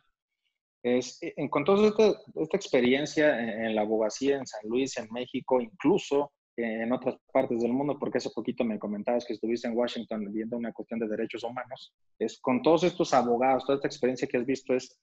[0.83, 5.07] Es, eh, en, con toda esta, esta experiencia en, la abogacía en San Luis, en
[5.11, 9.75] México, incluso en otras partes del mundo, porque hace poquito me comentabas que estuviste en
[9.75, 14.25] Washington viendo una cuestión de derechos humanos, es con todos estos abogados, toda esta experiencia
[14.25, 14.97] que has visto, es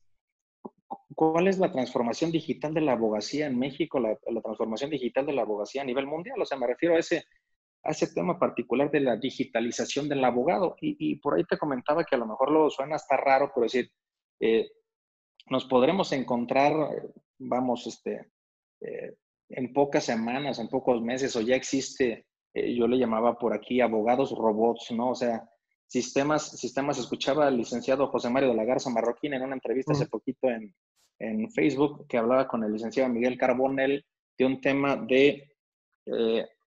[1.15, 5.43] ¿Cuál es la transformación digital de la abogacía en México, la, transformación digital de la
[5.43, 6.41] abogacía a nivel mundial?
[6.41, 7.25] O sea, me refiero a ese,
[7.83, 10.77] ese tema particular de la digitalización del abogado.
[10.81, 13.91] Y, por ahí te comentaba que a lo mejor lo suena hasta raro, pero decir,
[14.41, 14.71] eh,
[15.51, 16.73] nos podremos encontrar,
[17.39, 18.31] vamos, este,
[18.81, 19.17] eh,
[19.49, 23.81] en pocas semanas, en pocos meses, o ya existe, eh, yo le llamaba por aquí
[23.81, 25.11] abogados robots, ¿no?
[25.11, 25.49] O sea,
[25.87, 30.07] sistemas, sistemas, escuchaba al licenciado José Mario de la Garza Marroquín en una entrevista hace
[30.07, 30.75] poquito en,
[31.19, 34.05] en, Facebook que hablaba con el licenciado Miguel Carbonell
[34.39, 35.49] de un tema de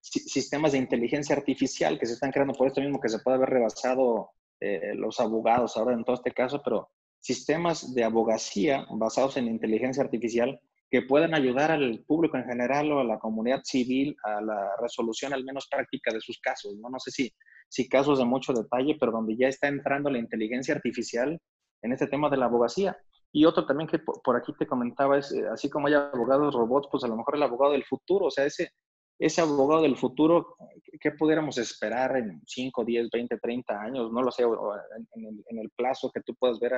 [0.01, 3.49] sistemas de inteligencia artificial que se están creando por esto mismo que se puede haber
[3.49, 4.29] rebasado
[4.59, 6.89] eh, los abogados ahora en todo este caso, pero
[7.19, 12.99] sistemas de abogacía basados en inteligencia artificial que pueden ayudar al público en general o
[12.99, 16.75] a la comunidad civil a la resolución al menos práctica de sus casos.
[16.75, 17.33] No, no sé si,
[17.67, 21.41] si casos de mucho detalle, pero donde ya está entrando la inteligencia artificial
[21.81, 22.95] en este tema de la abogacía.
[23.35, 26.87] Y otro también que por aquí te comentaba es, eh, así como hay abogados robots,
[26.89, 28.71] pues a lo mejor el abogado del futuro, o sea, ese,
[29.19, 30.55] ese abogado del futuro,
[31.01, 34.09] ¿qué pudiéramos esperar en 5, 10, 20, 30 años?
[34.09, 36.75] No lo sé, en, el, plazo que tú puedas ver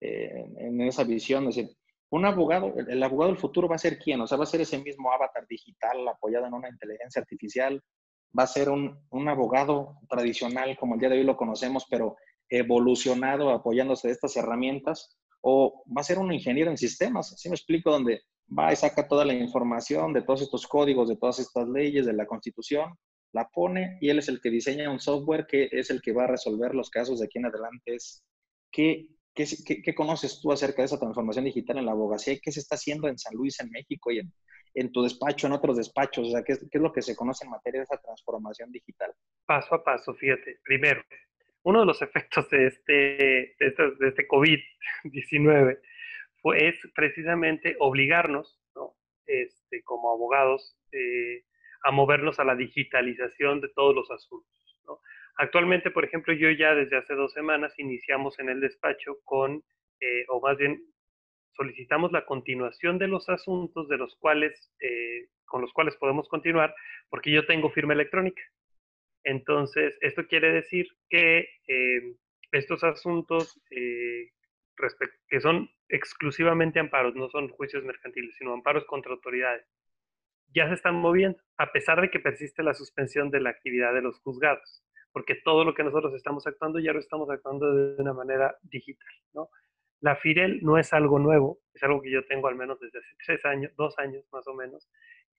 [0.00, 1.48] eh, en esa visión.
[1.48, 1.76] Es decir,
[2.10, 4.20] un abogado, el abogado del futuro va a ser quién?
[4.20, 7.82] O sea, va a ser ese mismo avatar digital apoyado en una inteligencia artificial,
[8.38, 12.14] va a ser un, un abogado tradicional como el día de hoy lo conocemos, pero
[12.48, 17.54] evolucionado apoyándose de estas herramientas, o va a ser un ingeniero en sistemas, ¿sí me
[17.54, 17.90] explico?
[17.90, 18.22] Donde
[18.56, 22.12] va y saca toda la información de todos estos códigos, de todas estas leyes, de
[22.12, 22.94] la constitución,
[23.32, 26.24] la pone y él es el que diseña un software que es el que va
[26.24, 27.96] a resolver los casos de aquí en adelante.
[28.72, 32.38] ¿qué, qué, conoces tú acerca de esa transformación digital en la abogacía?
[32.42, 34.32] ¿Qué se está haciendo en San Luis, en México y en,
[34.74, 36.28] en tu despacho, en otros despachos?
[36.28, 39.12] O sea, ¿qué, ¿qué, es lo que se conoce en materia de esa transformación digital?
[39.46, 40.58] Paso a paso, fíjate.
[40.64, 41.02] Primero,
[41.62, 45.78] uno de los efectos de este, de este, de este COVID-19
[46.56, 48.58] es precisamente obligarnos,
[49.26, 51.44] este, como abogados, eh,
[51.84, 54.50] a movernos a la digitalización de todos los asuntos.
[55.36, 59.62] Actualmente, por ejemplo, yo ya desde hace dos semanas iniciamos en el despacho con,
[60.00, 60.82] eh, o más bien
[61.56, 66.74] solicitamos la continuación de los asuntos de los cuales, eh, con los cuales podemos continuar,
[67.08, 68.42] porque yo tengo firma electrónica.
[69.24, 71.48] Entonces, esto quiere decir que
[72.52, 79.66] estos asuntos que son exclusivamente amparos, no son juicios mercantiles, sino amparos contra autoridades,
[80.52, 84.02] ya se están moviendo, a pesar de que persiste la suspensión de la actividad de
[84.02, 88.12] los juzgados, porque todo lo que nosotros estamos actuando ya lo estamos actuando de una
[88.12, 89.48] manera digital, ¿no?
[90.00, 93.14] La FIREL no es algo nuevo, es algo que yo tengo al menos desde hace
[93.26, 94.88] tres años, dos años más o menos,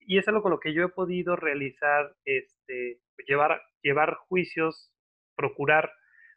[0.01, 4.91] y es algo con lo que yo he podido realizar, este, llevar, llevar juicios,
[5.35, 5.91] procurar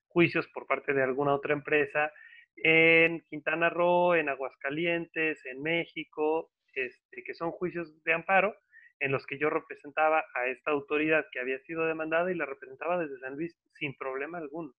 [0.08, 2.12] juicios por parte de alguna otra empresa
[2.56, 8.54] en Quintana Roo, en Aguascalientes, en México, este, que son juicios de amparo
[9.00, 12.98] en los que yo representaba a esta autoridad que había sido demandada y la representaba
[12.98, 14.72] desde San Luis sin problema alguno.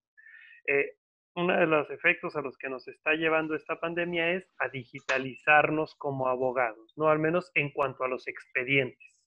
[0.67, 0.93] Eh,
[1.35, 5.93] uno de los efectos a los que nos está llevando esta pandemia es a digitalizarnos
[5.95, 9.21] como abogados, no al menos en cuanto a los expedientes.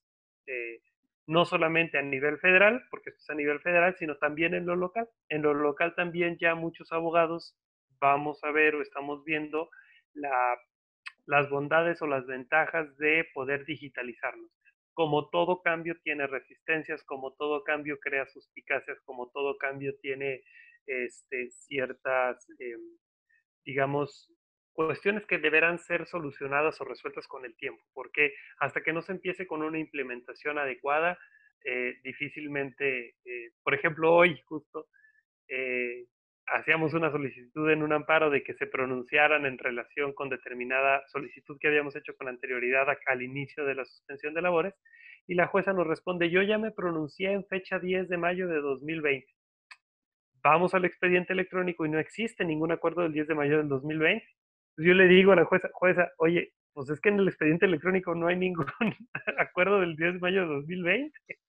[0.47, 0.81] Eh,
[1.27, 4.75] no solamente a nivel federal, porque esto es a nivel federal, sino también en lo
[4.75, 5.07] local.
[5.29, 7.55] En lo local también ya muchos abogados
[7.99, 9.69] vamos a ver o estamos viendo
[10.15, 14.49] las bondades o las ventajas de poder digitalizarnos.
[14.95, 20.41] Como todo cambio tiene resistencias, como todo cambio crea suspicacias, como todo cambio tiene
[20.85, 22.81] este, ciertas, em,
[23.65, 24.31] digamos,
[24.73, 29.11] cuestiones que deberán ser solucionadas o resueltas con el tiempo, porque hasta que no se
[29.11, 31.17] empiece con una implementación adecuada,
[31.65, 34.87] eh, difícilmente, eh, por ejemplo, hoy justo
[35.49, 36.05] eh,
[36.47, 41.57] hacíamos una solicitud en un amparo de que se pronunciaran en relación con determinada solicitud
[41.59, 44.73] que habíamos hecho con anterioridad al inicio de la suspensión de labores,
[45.27, 48.61] y la jueza nos responde, yo ya me pronuncié en fecha 10 de mayo de
[48.61, 49.27] 2020.
[50.43, 54.25] Vamos al expediente electrónico y no existe ningún acuerdo del 10 de mayo del 2020.
[54.77, 58.15] yo le digo a la jueza, jueza, oye, pues es que en el expediente electrónico
[58.15, 58.65] no hay ningún
[59.37, 61.19] acuerdo del 10 de mayo de 2020.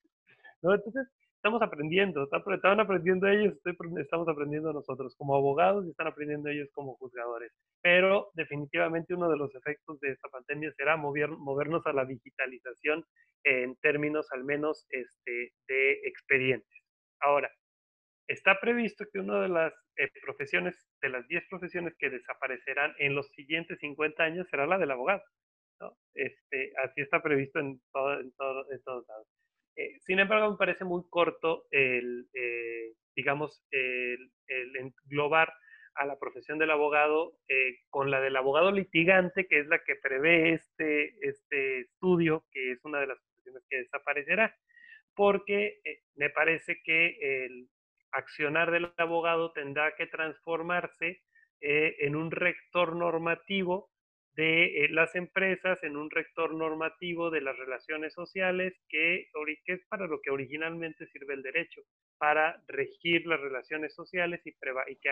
[0.63, 0.75] ¿No?
[0.75, 3.55] Entonces, estamos aprendiendo, están aprendiendo ellos,
[3.99, 7.53] estamos aprendiendo nosotros como abogados y están aprendiendo ellos como juzgadores.
[7.81, 13.05] Pero definitivamente uno de los efectos de esta pandemia será mover, movernos a la digitalización
[13.45, 16.85] en términos al menos este, de expedientes.
[17.21, 17.51] Ahora,
[18.31, 23.15] está previsto que una de las eh, profesiones, de las 10 profesiones que desaparecerán en
[23.15, 25.23] los siguientes 50 años será la del abogado.
[26.15, 29.27] Este, así está previsto en, todo, en, todo, en todos lados.
[29.77, 34.31] Eh, sin embargo, me parece muy corto el, eh, digamos, el,
[34.77, 35.53] englobar
[35.95, 39.97] a la profesión del abogado eh, con la del abogado litigante, que es la que
[39.97, 44.55] prevé este, este estudio, que es una de las profesiones que desaparecerá.
[45.15, 47.69] porque eh, me parece que el
[48.13, 51.23] accionar del abogado tendrá que transformarse
[51.61, 53.91] eh, en un rector normativo
[54.35, 59.29] de las empresas, en un rector normativo de las relaciones sociales, que,
[59.65, 61.83] que es para lo que originalmente sirve el derecho,
[62.17, 64.55] para regir las relaciones sociales y,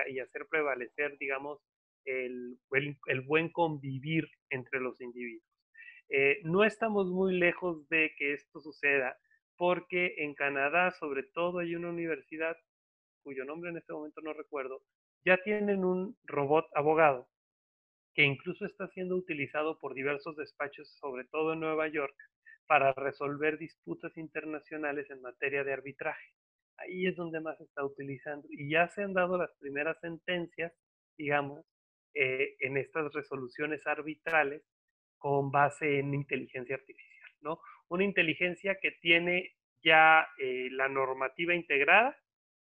[0.08, 1.60] y, hacer prevalecer, digamos,
[2.04, 2.58] el,
[3.06, 5.44] el, buen convivir entre los individuos.
[6.08, 9.18] Eh, no estamos muy lejos de que esto suceda,
[9.58, 12.56] porque en Canadá, sobre todo, hay una universidad
[13.28, 14.80] cuyo nombre en este momento no recuerdo,
[15.22, 17.28] ya tienen un robot abogado
[18.14, 22.16] que incluso está siendo utilizado por diversos despachos, sobre todo en Nueva York,
[22.66, 26.32] para resolver disputas internacionales en materia de arbitraje.
[26.78, 28.48] Ahí es donde más se está utilizando.
[28.50, 30.72] Y ya se han dado las primeras sentencias,
[31.18, 31.66] digamos,
[32.14, 34.62] eh, en estas resoluciones arbitrales
[35.18, 37.60] con base en inteligencia artificial, ¿no?
[37.90, 39.52] Una inteligencia que tiene
[39.84, 42.16] ya eh, la normativa integrada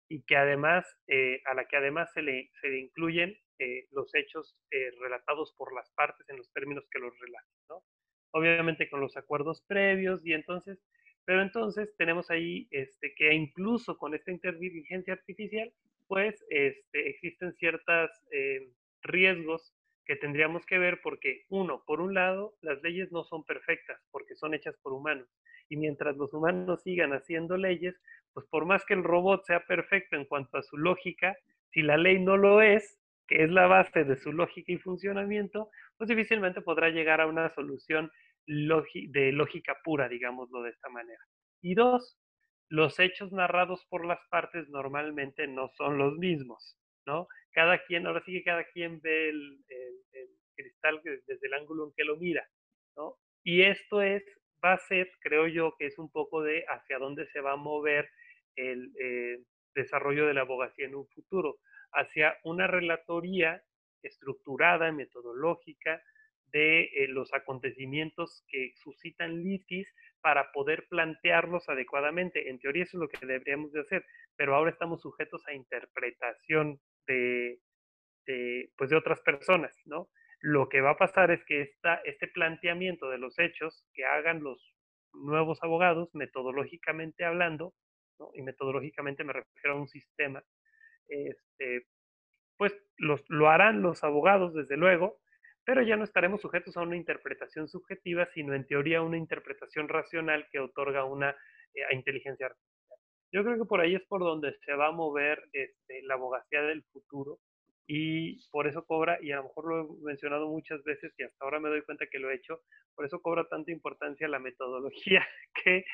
[0.09, 4.15] y que además, eh, a la que además se le, se le incluyen eh, los
[4.15, 4.57] hechos
[5.01, 7.83] relatados por las partes en los términos que los relatan, ¿no?
[8.33, 10.79] Obviamente con los acuerdos previos y entonces,
[11.25, 15.73] pero entonces tenemos ahí este, que incluso con esta inteligencia artificial,
[16.07, 18.11] pues este, existen ciertos
[19.03, 19.75] riesgos
[20.09, 24.35] que tendríamos que ver porque, uno, por un lado, las leyes no son perfectas porque
[24.37, 25.29] son hechas por humanos.
[25.69, 27.95] Y mientras los humanos sigan haciendo leyes,
[28.39, 31.37] pues por más que el robot sea perfecto en cuanto a su lógica,
[31.73, 35.71] si la ley no lo es, que es la base de su lógica y funcionamiento,
[35.97, 38.13] pues difícilmente podrá llegar a una solución
[38.47, 41.19] de lógica pura, digámoslo de esta manera.
[41.61, 42.17] Y dos,
[42.69, 47.27] los hechos narrados por las partes normalmente no son los mismos, ¿no?
[47.51, 49.59] cada quien, ahora sí que cada quien ve el,
[50.55, 52.49] cristal desde el ángulo en que lo mira,
[52.97, 53.17] ¿no?
[53.43, 54.23] Y esto es,
[54.65, 57.57] va a ser, creo yo, que es un poco de hacia dónde se va a
[57.57, 58.09] mover
[58.59, 59.39] el eh,
[59.75, 61.59] desarrollo de la abogacía en un futuro,
[61.93, 63.63] hacia una relatoría
[64.03, 66.03] estructurada, metodológica,
[66.53, 69.87] de eh, los acontecimientos que suscitan litis
[70.21, 72.49] para poder plantearlos adecuadamente.
[72.49, 74.05] En teoría eso es lo que deberíamos de hacer,
[74.37, 77.61] pero ahora estamos sujetos a interpretación de,
[78.77, 80.09] pues de otras personas, ¿no?
[80.41, 84.43] Lo que va a pasar es que esta, este planteamiento de los hechos que hagan
[84.43, 84.75] los
[85.13, 87.75] nuevos abogados, metodológicamente hablando,
[88.19, 88.31] ¿no?
[88.35, 90.43] y metodológicamente me refiero a un sistema,
[91.09, 91.87] este,
[92.57, 95.21] pues los, lo harán los abogados, desde luego,
[95.65, 100.47] pero ya no estaremos sujetos a una interpretación subjetiva, sino en teoría una interpretación racional
[100.51, 101.31] que otorga una
[101.75, 102.99] eh, inteligencia artificial.
[103.31, 106.63] Yo creo que por ahí es por donde se va a mover este, la abogacía
[106.63, 107.39] del futuro
[107.87, 111.45] y por eso cobra, y a lo mejor lo he mencionado muchas veces y hasta
[111.45, 112.63] ahora me doy cuenta que lo he hecho,
[112.95, 115.27] por eso cobra tanta importancia la metodología
[115.65, 115.85] que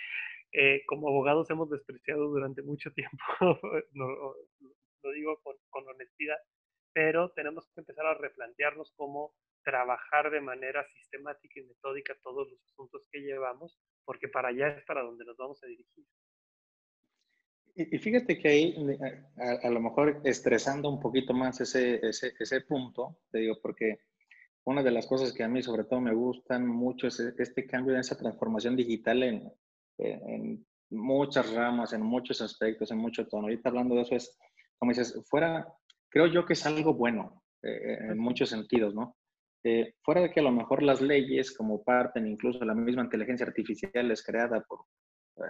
[0.54, 3.18] eh, como abogados hemos despreciado durante mucho tiempo,
[3.92, 6.38] lo digo con, con honestidad,
[6.92, 9.34] pero tenemos que empezar a replantearnos cómo
[9.64, 14.84] trabajar de manera sistemática y metódica todos los asuntos que llevamos, porque para allá es
[14.84, 16.04] para donde nos vamos a dirigir.
[17.74, 18.76] Y, fíjate que ahí,
[19.36, 23.98] a, lo mejor estresando un poquito más ese, ese, ese, punto, te digo, porque
[24.62, 27.98] una de las cosas que a mí sobre todo me gustan mucho es este cambio,
[27.98, 29.52] esa transformación digital en,
[29.98, 33.44] en muchas ramas, en muchos aspectos, en mucho tono.
[33.44, 34.38] Ahorita hablando de eso es,
[34.78, 35.66] como dices, fuera,
[36.08, 39.16] creo yo que es algo bueno eh, en muchos sentidos, ¿no?
[39.64, 43.46] Eh, fuera de que a lo mejor las leyes como parten, incluso la misma inteligencia
[43.46, 44.80] artificial es creada por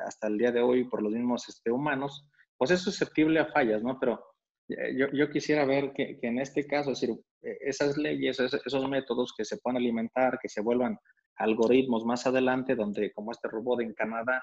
[0.07, 2.27] hasta el día de hoy por los mismos este, humanos,
[2.57, 3.99] pues es susceptible a fallas, ¿no?
[3.99, 4.25] Pero
[4.69, 8.39] eh, yo, yo quisiera ver que, que, en este caso, es decir, eh, esas leyes,
[8.41, 10.97] esos, métodos que se puedan alimentar, que se vuelvan
[11.37, 14.43] algoritmos más adelante, donde como este robot en Canadá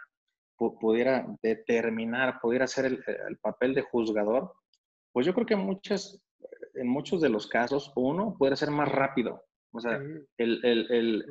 [0.79, 4.53] pudiera determinar, pudiera ser el, el, papel de juzgador,
[5.11, 6.21] pues yo creo que muchas,
[6.75, 9.43] en muchos de los casos, uno, puede ser más rápido.
[9.73, 9.99] O sea,
[10.37, 11.25] el, el,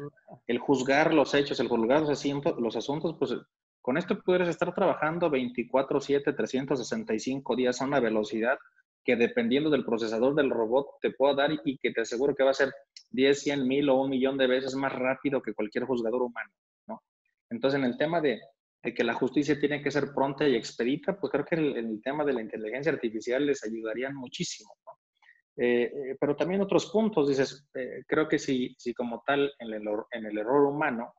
[0.47, 3.37] el, juzgar los hechos, el juzgar los asuntos, los asuntos pues
[3.83, 8.59] con esto puedes estar trabajando 24/7, 365 días a una velocidad
[9.17, 12.55] dependiendo del procesador del robot te pueda dar y que te aseguro que va a
[12.55, 12.73] ser
[13.11, 16.51] 10, 100 mil o un millón de veces más rápido que cualquier juzgador humano.
[16.87, 17.03] ¿no?
[17.51, 18.41] Entonces, en el tema de,
[18.83, 22.25] que la justicia tiene que ser pronta y expedita, pues creo que el, el tema
[22.25, 24.75] de la inteligencia artificial les ayudaría muchísimo.
[25.63, 29.75] Eh, eh, pero también otros puntos, dices, eh, creo que si, si como tal en
[29.75, 29.83] el,
[30.13, 31.13] en error humano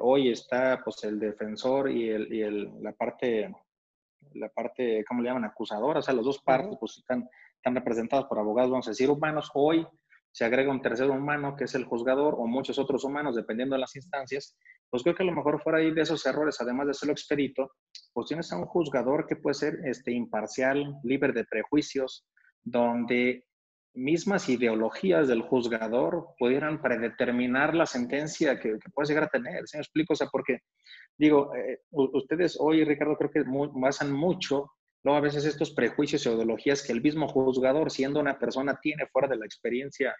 [0.00, 2.10] hoy está pues el defensor y,
[2.80, 3.54] la parte,
[4.34, 5.44] la parte, ¿cómo le llaman?
[5.44, 9.10] Acusadora, o sea, las dos partes pues están, están representadas por abogados, vamos a decir,
[9.10, 9.50] humanos.
[9.54, 9.86] Hoy
[10.34, 13.80] se agrega un tercer humano que es el juzgador o muchos otros humanos, dependiendo de
[13.80, 14.56] las instancias,
[14.90, 17.70] pues creo que a lo mejor fuera ahí de esos errores, además de serlo expedito,
[18.12, 22.26] pues tienes a un juzgador que puede ser este, imparcial, libre de prejuicios,
[22.62, 23.46] donde
[23.94, 29.66] mismas ideologías del juzgador pudieran predeterminar la sentencia que, que puedes llegar a tener.
[29.68, 30.14] ¿Sí me explico?
[30.14, 30.62] O sea, porque,
[31.18, 36.34] digo, eh, ustedes hoy, Ricardo, creo que basan mucho, luego a veces estos prejuicios o
[36.34, 40.14] ideologías que el mismo juzgador, siendo una persona, tiene fuera de la experiencia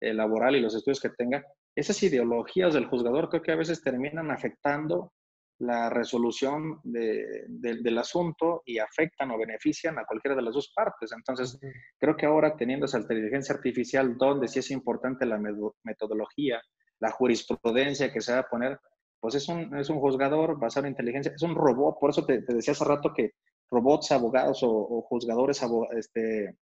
[0.00, 1.44] eh, laboral y los estudios que tenga,
[1.74, 5.12] esas ideologías del juzgador creo que a veces terminan afectando
[5.60, 11.10] la resolución del asunto y afectan o benefician a cualquiera de las dos partes.
[11.12, 11.58] Entonces,
[11.98, 15.40] creo que ahora teniendo esa inteligencia artificial, donde sí es importante la
[15.82, 16.62] metodología,
[17.00, 18.78] la jurisprudencia que se va a poner,
[19.20, 21.98] pues es un, es un juzgador basado en inteligencia, es un robot.
[21.98, 23.32] Por eso te, decía hace rato que
[23.70, 25.60] robots, abogados o, juzgadores,
[25.96, 26.56] este,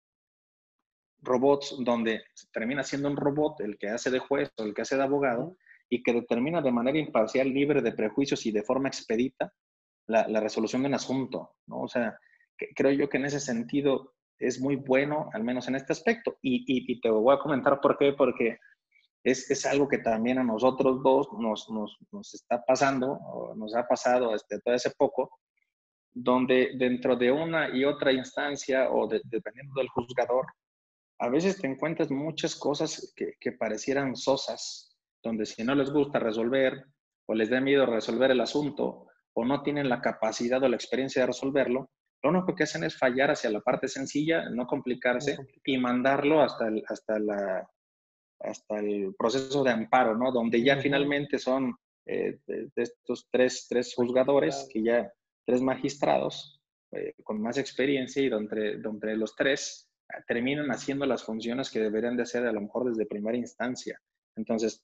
[1.20, 4.96] robots donde termina siendo un robot el que hace de juez o el que hace
[4.96, 5.56] de abogado,
[5.88, 9.52] y que determina de manera imparcial, libre de prejuicios y de forma expedita
[10.08, 11.82] la, resolución de un asunto, ¿no?
[11.82, 12.18] O sea,
[12.74, 16.38] creo yo que en ese sentido es muy bueno, al menos en este aspecto.
[16.42, 18.58] Y, y, te voy a comentar por qué, porque
[19.26, 23.74] es, es algo que también a nosotros dos nos, nos, nos está pasando, o nos
[23.74, 25.40] ha pasado este, todo ese poco,
[26.14, 30.46] donde dentro de una y otra instancia, o dependiendo del juzgador,
[31.18, 36.20] a veces te encuentras muchas cosas que, que parecieran sosas, donde si no les gusta
[36.20, 36.84] resolver
[37.26, 41.22] o les da miedo resolver el asunto o no tienen la capacidad o la experiencia
[41.22, 41.90] de resolverlo,
[42.22, 46.68] lo único que hacen es fallar hacia la parte sencilla, no complicarse y mandarlo hasta
[46.68, 47.68] el, hasta la,
[48.40, 50.32] hasta el proceso de amparo, ¿no?
[50.32, 51.74] Donde ya finalmente son
[52.06, 55.12] eh, de, estos tres, tres juzgadores, que ya
[55.44, 56.60] tres magistrados
[56.92, 61.80] eh, con más experiencia y donde, donde los tres eh, terminan haciendo las funciones que
[61.80, 64.00] deberían de hacer a lo mejor desde primera instancia.
[64.36, 64.82] Entonces,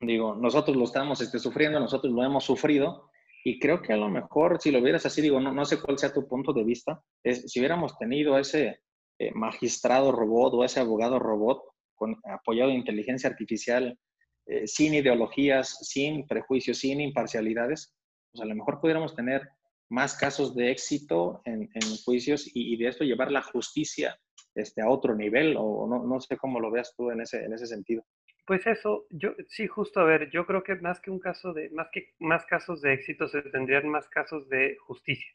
[0.00, 3.10] digo, nosotros lo estamos este, sufriendo, nosotros lo hemos sufrido,
[3.44, 5.98] y creo que a lo mejor si lo vieras así, digo, no, no sé cuál
[5.98, 8.80] sea tu punto de vista, es, si hubiéramos tenido ese
[9.18, 11.62] eh, magistrado robot o ese abogado robot
[11.98, 13.98] con, apoyado en inteligencia artificial,
[14.46, 17.94] eh, sin ideologías, sin prejuicios, sin imparcialidades,
[18.32, 19.42] pues a lo mejor pudiéramos tener
[19.90, 24.18] más casos de éxito en, en juicios y, de esto llevar la justicia
[24.54, 27.52] este, a otro nivel, o no, no sé cómo lo veas tú en ese, en
[27.52, 28.04] ese sentido.
[28.46, 31.68] Pues eso, yo sí, justo a ver, yo creo que más que un caso de,
[31.70, 35.30] más que más casos de éxito, se tendrían más casos de justicia,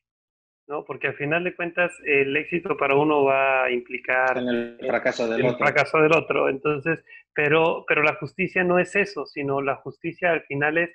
[0.67, 0.85] ¿no?
[0.85, 5.27] Porque al final de cuentas, el éxito para uno va a implicar en el fracaso
[5.27, 5.57] del el otro.
[5.65, 6.49] fracaso del otro.
[6.49, 7.03] Entonces,
[7.33, 10.89] pero, pero la justicia no es eso, sino la justicia al final es,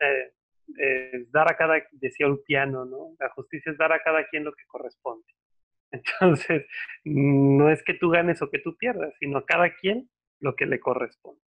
[0.00, 3.16] eh, dar a cada, decía un piano, ¿no?
[3.18, 5.26] La justicia es dar a cada quien lo que corresponde.
[5.90, 6.66] Entonces,
[7.04, 10.66] no es que tú ganes o que tú pierdas, sino a cada quien lo que
[10.66, 11.40] le corresponde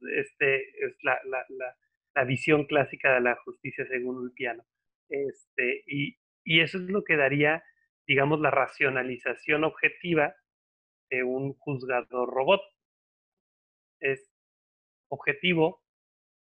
[0.00, 1.44] este, es la, la,
[2.14, 4.64] la, visión clásica de la justicia según un piano.
[5.08, 7.62] Este, y, y eso es lo que daría,
[8.06, 10.36] digamos, la racionalización objetiva
[11.10, 12.62] de un juzgador robot.
[14.00, 14.32] Es
[15.08, 15.82] objetivo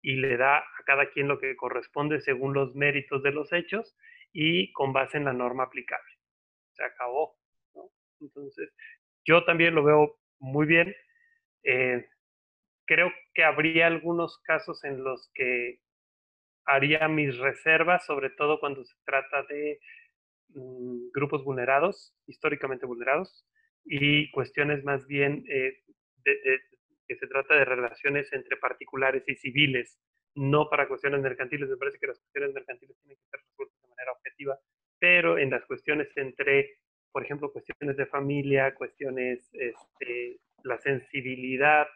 [0.02, 3.96] y le da a cada quien lo que corresponde según los méritos de los hechos
[4.32, 6.12] y con base en la norma aplicable.
[6.72, 7.36] Se acabó.
[8.20, 8.74] Entonces,
[9.24, 10.96] yo también lo veo muy bien.
[11.62, 12.04] Eh,
[12.86, 15.78] creo que habría algunos casos en los que
[16.66, 19.80] haría mis reservas, sobre todo cuando se trata de
[20.48, 23.46] mm, grupos vulnerados, históricamente vulnerados,
[23.84, 25.82] y cuestiones más bien eh,
[26.24, 29.98] que se trata de relaciones entre particulares y civiles,
[30.34, 31.68] no para cuestiones mercantiles.
[31.68, 34.58] Me parece que las cuestiones mercantiles tienen que ser resueltas de manera objetiva,
[34.98, 36.76] pero en las cuestiones entre,
[37.10, 41.86] por ejemplo, cuestiones de familia, cuestiones, este, la sensibilidad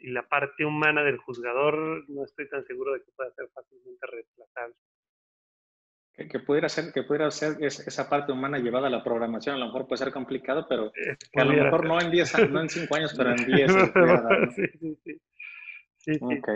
[0.00, 4.06] y la parte humana del juzgador no estoy tan seguro de que pueda ser fácilmente
[4.06, 4.76] reemplazable.
[6.14, 9.66] Que, pudiera ser, que pudiera ser esa parte humana llevada a la programación, a lo
[9.66, 12.94] mejor puede ser complicado, pero eh, a lo mejor no en 10 no en 5
[12.94, 13.72] años, pero en 10.
[14.54, 15.20] sí, sí, sí.
[15.96, 16.48] sí, Ok.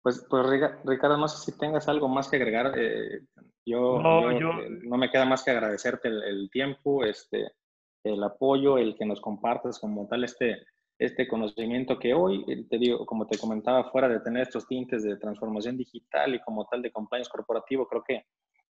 [0.00, 0.46] Pues, pues
[0.84, 2.72] Ricardo, no sé si tengas algo más que agregar.
[2.78, 3.20] Eh,
[3.66, 7.52] yo, no, eh, no, me queda más que agradecerte el, el, tiempo, este,
[8.04, 10.64] el apoyo, el que nos compartas como tal este,
[10.98, 15.04] este conocimiento que hoy, eh, te digo, como te comentaba, fuera de tener estos tintes
[15.04, 18.24] de transformación digital y como tal de compliance corporativo, creo que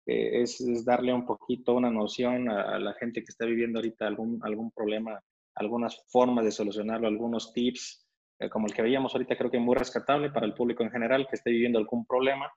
[0.07, 4.39] eh, es, darle un poquito una noción a, la gente que está viviendo ahorita algún,
[4.43, 5.19] algún problema,
[5.55, 8.07] algunas formas de solucionarlo, algunos tips,
[8.41, 11.27] eh, como el que veíamos ahorita, creo que muy rescatable para el público en general
[11.29, 12.51] que esté viviendo algún problema.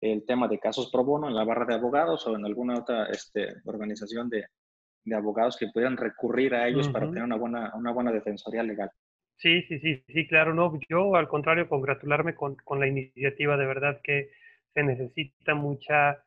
[0.00, 3.04] El tema de casos pro bono en la barra de abogados o en alguna otra
[3.10, 4.46] este, organización de,
[5.04, 8.90] de abogados que pudieran recurrir a ellos para tener una buena, una buena defensoría legal.
[9.40, 13.66] Sí, sí, sí, sí, claro, no, yo al contrario, congratularme con, con la iniciativa, de
[13.66, 14.30] verdad que
[14.74, 16.22] se necesita mucha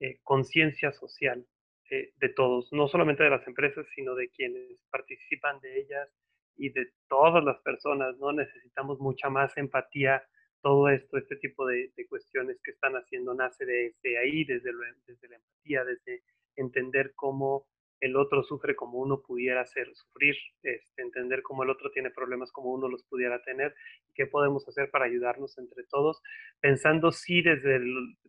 [0.00, 1.46] eh, conciencia social
[1.90, 6.08] eh, de todos, no solamente de las empresas, sino de quienes participan de ellas
[6.56, 8.32] y de todas las personas, ¿no?
[8.32, 10.22] Necesitamos mucha más empatía
[10.62, 14.70] todo esto, este tipo de, cuestiones que están haciendo nace desde ahí, desde,
[15.06, 16.22] desde la empatía, desde
[16.56, 17.66] entender cómo
[18.04, 22.52] el otro sufre como uno pudiera hacer sufrir, este, entender cómo el otro tiene problemas
[22.52, 23.74] como uno los pudiera tener,
[24.14, 26.20] qué podemos hacer para ayudarnos entre todos,
[26.60, 27.80] pensando sí desde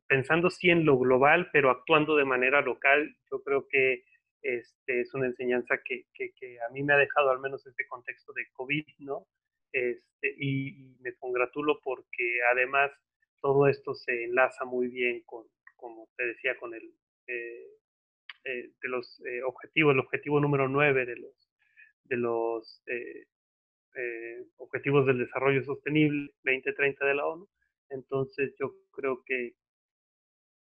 [0.07, 3.17] pensando sí en lo global, pero actuando de manera local.
[3.29, 4.05] Yo creo que
[4.41, 7.85] este, es una enseñanza que, que, que, a mí me ha dejado al menos este
[7.87, 9.27] contexto de COVID, ¿no?
[9.73, 12.91] Este, y, me congratulo porque además
[13.41, 15.45] todo esto se enlaza muy bien con,
[15.75, 16.93] como te decía, con el
[17.27, 17.67] eh,
[18.45, 21.49] eh, de los eh, objetivos, el objetivo número 9 de los,
[22.03, 22.81] de los
[24.57, 27.47] objetivos del desarrollo sostenible 2030 de la ONU.
[27.89, 29.53] Entonces yo creo que,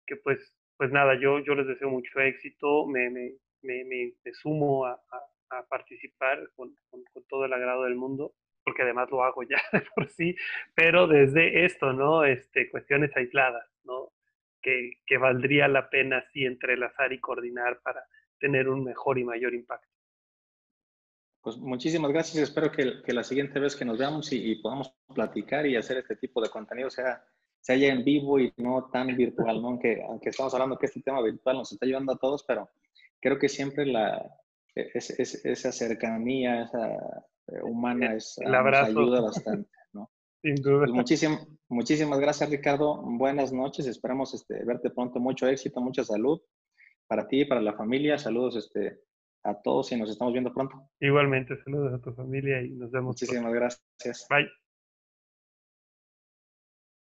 [0.07, 4.87] que pues, pues nada, yo, yo les deseo mucho éxito, me, me, me, me sumo
[4.87, 5.01] a,
[5.51, 8.35] a, participar con, con, con todo el agrado del mundo
[8.65, 10.37] porque además lo hago ya de por sí,
[10.75, 12.25] pero desde esto, ¿no?
[12.25, 14.12] Este, cuestiones aisladas, ¿no?
[14.63, 18.07] Que, que valdría la pena sí entrelazar y coordinar para
[18.39, 19.89] tener un mejor y mayor impacto.
[21.43, 22.43] Pues muchísimas gracias.
[22.43, 26.15] Espero que, que la siguiente vez que nos veamos y, podamos platicar y hacer este
[26.15, 27.25] tipo de contenido sea,
[27.61, 29.69] sea ya en vivo y no tan virtual, ¿no?
[29.69, 32.71] Aunque, aunque estamos hablando que este tema virtual nos está ayudando a todos, pero
[33.21, 34.25] creo que siempre la,
[34.77, 36.95] e, esa cercanía, esa
[37.49, 38.93] eh, humana es, abrazo.
[38.93, 39.69] nos ayuda bastante.
[40.43, 40.87] Sin duda.
[40.87, 41.39] Pues
[41.69, 43.01] muchísimas gracias, Ricardo.
[43.03, 43.87] Buenas noches.
[43.87, 45.21] Esperamos este, verte pronto.
[45.21, 46.41] Mucho éxito, mucha salud
[47.07, 48.19] para ti y para la familia.
[48.19, 49.01] Saludos este,
[49.45, 50.89] a todos y nos estamos viendo pronto.
[51.01, 53.09] Igualmente, saludos a tu familia y nos vemos.
[53.09, 54.27] Muchísimas gracias.
[54.29, 54.49] Bye.